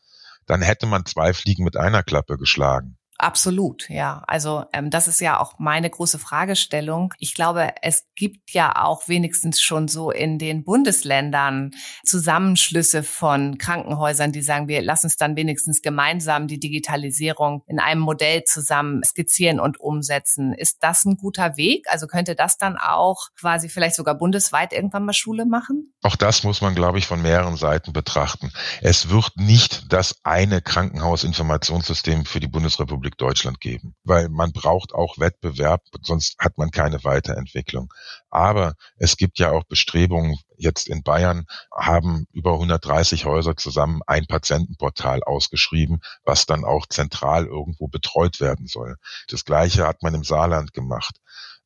Dann 0.47 0.63
hätte 0.63 0.87
man 0.87 1.05
zwei 1.05 1.35
Fliegen 1.35 1.65
mit 1.65 1.77
einer 1.77 2.03
Klappe 2.03 2.39
geschlagen. 2.39 2.99
Absolut, 3.19 3.89
ja. 3.89 4.23
Also 4.27 4.65
ähm, 4.73 4.91
das 4.91 5.09
ist 5.09 5.21
ja 5.21 5.41
auch 5.41 5.59
meine 5.59 5.89
große 5.89 6.19
Fragestellung. 6.19 7.15
Ich 7.19 7.35
glaube, 7.35 7.71
es 7.83 8.05
gibt 8.15 8.51
ja 8.51 8.85
auch 8.85 9.09
wenigstens 9.09 9.61
schon 9.63 9.89
so 9.89 10.11
in 10.11 10.39
den 10.39 10.65
Bundesländern 10.65 11.71
Zusammenschlüsse 12.05 13.03
von 13.03 13.57
Krankenhäusern, 13.59 14.33
die 14.33 14.43
sagen, 14.43 14.69
wir 14.69 14.83
lassen 14.83 15.07
uns 15.07 15.17
dann 15.17 15.37
wenigstens 15.37 15.81
gemeinsam 15.81 16.47
die 16.47 16.61
Digitalisierung 16.61 17.63
in 17.67 17.81
einem 17.81 18.03
Modell 18.03 18.45
zusammen 18.45 19.03
skizzieren 19.05 19.61
und 19.61 19.81
umsetzen. 19.81 20.53
Ist 20.53 20.79
das 20.83 21.05
ein 21.05 21.17
guter 21.17 21.57
Weg? 21.57 21.87
Also 21.89 22.07
könnte 22.07 22.35
das 22.35 22.59
dann 22.59 22.77
auch 22.77 23.29
quasi 23.39 23.69
vielleicht 23.69 23.97
sogar 23.97 24.17
bundesweit 24.17 24.73
irgendwann 24.73 25.07
mal 25.07 25.13
Schule 25.13 25.47
machen? 25.47 25.95
Auch 26.03 26.17
das 26.17 26.45
muss 26.45 26.61
man, 26.61 26.75
glaube 26.75 26.99
ich, 26.99 27.07
von 27.07 27.23
mehreren 27.23 27.57
Seiten 27.57 27.93
betrachten. 27.93 28.53
Es 28.83 29.09
wird 29.09 29.37
nicht 29.37 29.93
das 29.93 30.17
eine 30.23 30.61
Krankenhausinformationssystem 30.61 32.25
für 32.25 32.41
die 32.41 32.49
Bundesrepublik 32.49 33.06
Republik 33.07 33.19
Deutschland 33.19 33.61
geben, 33.61 33.95
weil 34.05 34.29
man 34.29 34.53
braucht 34.53 34.93
auch 34.93 35.19
Wettbewerb, 35.19 35.83
sonst 36.03 36.37
hat 36.39 36.59
man 36.59 36.71
keine 36.71 37.05
Weiterentwicklung. 37.05 37.93
Aber 38.31 38.75
es 38.97 39.17
gibt 39.17 39.39
ja 39.39 39.53
auch 39.53 39.65
Bestrebungen, 39.65 40.37
jetzt 40.57 40.89
in 40.89 41.03
Bayern 41.03 41.47
haben 41.73 42.27
über 42.33 42.55
130 42.55 43.25
Häuser 43.25 43.57
zusammen 43.57 44.01
ein 44.07 44.27
Patientenportal 44.27 45.23
ausgeschrieben, 45.23 46.01
was 46.25 46.47
dann 46.47 46.65
auch 46.65 46.87
zentral 46.87 47.47
irgendwo 47.47 47.87
betreut 47.87 48.41
werden 48.41 48.67
soll. 48.67 48.97
Das 49.29 49.45
Gleiche 49.45 49.87
hat 49.87 50.03
man 50.03 50.15
im 50.15 50.25
Saarland 50.25 50.73
gemacht. 50.73 51.17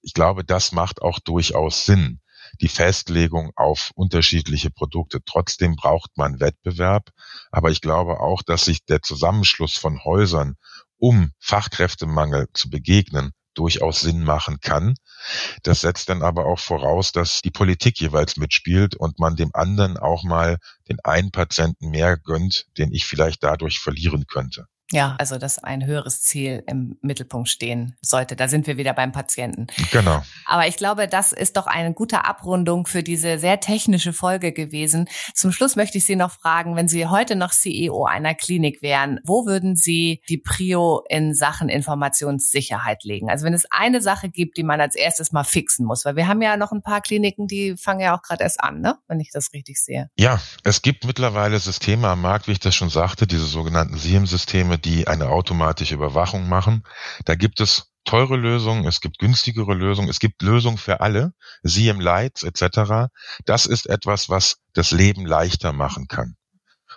Ich 0.03 0.13
glaube, 0.13 0.45
das 0.45 0.73
macht 0.73 1.03
auch 1.03 1.19
durchaus 1.21 1.87
Sinn 1.87 2.21
die 2.61 2.69
Festlegung 2.69 3.53
auf 3.57 3.91
unterschiedliche 3.95 4.71
Produkte. 4.71 5.21
Trotzdem 5.25 5.77
braucht 5.77 6.17
man 6.17 6.41
Wettbewerb, 6.41 7.11
aber 7.51 7.71
ich 7.71 7.81
glaube 7.81 8.21
auch, 8.21 8.43
dass 8.43 8.65
sich 8.65 8.85
der 8.85 9.03
Zusammenschluss 9.03 9.75
von 9.75 10.05
Häusern 10.05 10.57
um 11.01 11.33
Fachkräftemangel 11.41 12.49
zu 12.53 12.71
begegnen, 12.71 13.33
durchaus 13.55 14.01
Sinn 14.01 14.23
machen 14.23 14.61
kann. 14.61 14.95
Das 15.65 15.81
setzt 15.81 16.09
dann 16.09 16.23
aber 16.23 16.47
auch 16.47 16.61
voraus, 16.61 17.13
dass 17.13 17.41
die 17.41 17.51
Politik 17.51 18.01
jeweils 18.01 18.37
mitspielt 18.37 18.95
und 18.95 19.19
man 19.19 19.37
dem 19.37 19.51
anderen 19.55 19.97
auch 19.97 20.23
mal 20.23 20.59
den 20.89 20.99
einen 21.03 21.33
Patienten 21.33 21.91
mehr 21.91 22.17
gönnt, 22.17 22.67
den 22.79 22.93
ich 22.93 23.07
vielleicht 23.07 23.43
dadurch 23.43 23.81
verlieren 23.81 24.27
könnte. 24.27 24.67
Ja, 24.93 25.15
also 25.19 25.39
dass 25.39 25.59
ein 25.59 25.87
höheres 25.87 26.23
Ziel 26.23 26.65
im 26.67 26.99
Mittelpunkt 27.01 27.49
stehen 27.49 27.97
sollte. 28.01 28.35
Da 28.35 28.49
sind 28.49 28.67
wir 28.67 28.77
wieder 28.77 28.93
beim 28.93 29.13
Patienten. 29.13 29.69
Genau. 29.93 30.23
Aber 30.47 30.67
ich 30.67 30.77
glaube, 30.77 31.07
das 31.07 31.33
ist 31.33 31.57
doch 31.57 31.67
eine 31.67 31.95
gute 31.95 32.25
Abrundung 32.25 32.87
für 32.87 33.03
diese 33.03 33.39
sehr 33.39 33.61
technische 33.61 34.13
Folge 34.13 34.53
gewesen. 34.53 35.09
Zum 35.35 35.53
Schluss 35.53 35.77
möchte 35.77 35.99
ich 35.99 36.05
Sie 36.05 36.17
noch 36.17 36.33
fragen, 36.33 36.75
wenn 36.75 36.89
Sie 36.89 37.07
heute 37.07 37.37
noch 37.37 37.53
CEO 37.53 38.05
einer 38.05 38.35
Klinik 38.35 38.83
wären, 38.83 39.21
wo 39.25 39.47
würden 39.47 39.77
Sie 39.77 40.23
die 40.29 40.39
Prio 40.39 41.05
in 41.09 41.35
Sachen 41.35 41.69
Informationssicherheit 41.69 43.05
legen? 43.05 43.31
Also 43.31 43.47
wenn 43.47 43.55
es 43.55 43.67
eine 43.71 44.01
Sache 44.01 44.29
gibt, 44.29 44.57
die 44.57 44.65
man 44.65 44.81
als 44.81 44.97
erstes 44.97 45.31
mal 45.31 45.45
fixen 45.45 45.87
muss, 45.87 46.05
weil 46.05 46.17
wir 46.17 46.27
haben 46.27 46.43
ja 46.43 46.57
noch 46.57 46.73
ein 46.73 46.83
paar 46.83 47.01
Kliniken, 47.01 47.47
die 47.47 47.77
fangen 47.77 48.01
ja 48.01 48.17
auch 48.17 48.23
gerade 48.23 48.43
erst 48.43 48.61
an, 48.61 48.81
ne? 48.81 48.99
wenn 49.07 49.21
ich 49.21 49.31
das 49.31 49.53
richtig 49.53 49.81
sehe. 49.81 50.11
Ja, 50.19 50.41
es 50.65 50.83
gibt 50.83 51.05
mittlerweile 51.05 51.61
Systeme 51.61 52.09
am 52.09 52.23
Markt, 52.23 52.49
wie 52.49 52.53
ich 52.53 52.61
das 52.61 52.75
schon 52.75 52.91
sagte, 52.91 53.29
diese 53.29 53.47
sogenannten 53.47 53.97
SIEM-Systeme, 53.97 54.80
die 54.81 55.07
eine 55.07 55.29
automatische 55.29 55.95
Überwachung 55.95 56.49
machen. 56.49 56.85
Da 57.25 57.35
gibt 57.35 57.61
es 57.61 57.91
teure 58.05 58.37
Lösungen, 58.37 58.87
es 58.87 59.01
gibt 59.01 59.19
günstigere 59.19 59.75
Lösungen, 59.75 60.09
es 60.09 60.19
gibt 60.19 60.43
Lösungen 60.43 60.79
für 60.79 61.01
alle, 61.01 61.33
CM 61.65 62.01
Lights 62.01 62.43
etc. 62.43 63.13
Das 63.45 63.67
ist 63.67 63.87
etwas, 63.87 64.29
was 64.29 64.57
das 64.73 64.91
Leben 64.91 65.27
leichter 65.27 65.73
machen 65.73 66.09
kann. 66.09 66.37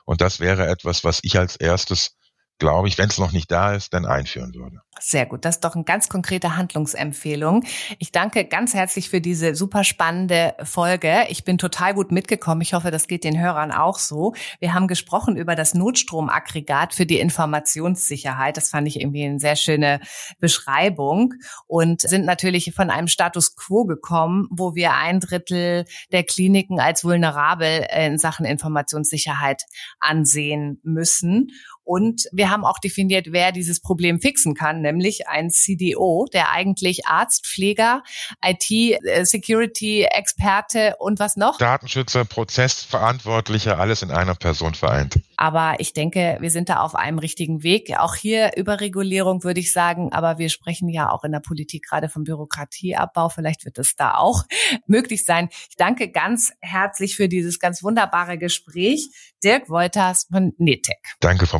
Und 0.06 0.22
das 0.22 0.40
wäre 0.40 0.68
etwas, 0.68 1.04
was 1.04 1.20
ich 1.24 1.38
als 1.38 1.56
erstes 1.56 2.16
glaube 2.60 2.88
ich, 2.88 2.98
wenn 2.98 3.10
es 3.10 3.18
noch 3.18 3.32
nicht 3.32 3.52
da 3.52 3.74
ist, 3.74 3.94
dann 3.94 4.06
einführen 4.06 4.54
würde. 4.54 4.80
Sehr 5.00 5.26
gut, 5.26 5.44
das 5.44 5.56
ist 5.56 5.64
doch 5.64 5.76
eine 5.76 5.84
ganz 5.84 6.08
konkrete 6.08 6.56
Handlungsempfehlung. 6.56 7.64
Ich 8.00 8.12
danke 8.12 8.46
ganz 8.46 8.74
herzlich 8.74 9.10
für 9.10 9.22
diese 9.22 9.56
super 9.56 9.84
spannende 9.84 10.54
Folge. 10.64 11.26
Ich 11.30 11.44
bin 11.44 11.58
total 11.58 11.94
gut 11.94 12.12
mitgekommen. 12.12 12.62
Ich 12.62 12.74
hoffe, 12.74 12.92
das 12.92 13.08
geht 13.08 13.24
den 13.24 13.40
Hörern 13.40 13.72
auch 13.72 13.98
so. 13.98 14.34
Wir 14.60 14.74
haben 14.74 14.88
gesprochen 14.88 15.36
über 15.36 15.56
das 15.56 15.74
Notstromaggregat 15.74 16.94
für 16.94 17.06
die 17.06 17.20
Informationssicherheit. 17.20 18.56
Das 18.56 18.70
fand 18.70 18.88
ich 18.88 19.02
irgendwie 19.02 19.26
eine 19.26 19.40
sehr 19.40 19.56
schöne 19.56 20.00
Beschreibung 20.40 21.34
und 21.68 22.02
sind 22.02 22.26
natürlich 22.26 22.72
von 22.76 22.90
einem 22.90 23.08
Status 23.08 23.56
quo 23.56 23.86
gekommen, 23.86 24.48
wo 24.52 24.76
wir 24.76 24.94
ein 24.94 25.20
Drittel 25.20 25.86
der 26.12 26.24
Kliniken 26.24 26.80
als 26.80 27.04
vulnerabel 27.04 27.88
in 27.94 28.18
Sachen 28.18 28.46
Informationssicherheit 28.46 29.64
ansehen 30.00 30.80
müssen. 30.84 31.50
Und 31.84 32.28
wir 32.32 32.50
haben 32.50 32.66
auch 32.66 32.80
definiert, 32.80 33.28
wer 33.32 33.52
dieses 33.52 33.82
Problem 33.82 34.22
fixen 34.22 34.56
kann, 34.56 34.82
nämlich 34.82 35.28
ein 35.28 35.50
CDO, 35.50 36.28
der 36.32 36.52
eigentlich 36.52 37.08
Arzt, 37.08 37.48
Pfleger, 37.48 38.04
IT-Security-Experte 38.44 40.96
und 41.00 41.20
was 41.20 41.36
noch? 41.36 41.58
Datenschützer, 41.58 42.26
Prozessverantwortlicher, 42.26 43.80
alles 43.80 44.02
in 44.02 44.12
einer 44.12 44.36
Person 44.36 44.74
vereint. 44.74 45.20
Aber 45.38 45.76
ich 45.80 45.94
denke, 45.94 46.38
wir 46.40 46.52
sind 46.52 46.70
da 46.70 46.78
auf 46.78 46.96
einem 46.96 47.20
richtigen 47.20 47.64
Weg. 47.64 47.98
Auch 47.98 48.16
hier 48.16 48.52
Überregulierung 48.56 49.44
würde 49.44 49.60
ich 49.60 49.74
sagen, 49.74 50.14
aber 50.14 50.38
wir 50.38 50.50
sprechen 50.50 50.90
ja 50.90 51.10
auch 51.10 51.24
in 51.24 51.32
der 51.32 51.40
Politik 51.40 51.86
gerade 51.90 52.10
vom 52.10 52.24
Bürokratieabbau. 52.24 53.30
Vielleicht 53.30 53.66
wird 53.66 53.78
es 53.78 53.96
da 53.96 54.16
auch 54.16 54.44
möglich 54.88 55.26
sein. 55.26 55.50
Ich 55.70 55.76
danke 55.76 56.10
ganz 56.10 56.54
herzlich 56.62 57.16
für 57.16 57.28
dieses 57.28 57.60
ganz 57.60 57.84
wunderbare 57.84 58.38
Gespräch. 58.38 59.10
Dirk 59.44 59.70
Wolters 59.70 60.28
von 60.32 60.54
Netec. 60.58 61.00
Danke, 61.20 61.48
Frau 61.48 61.60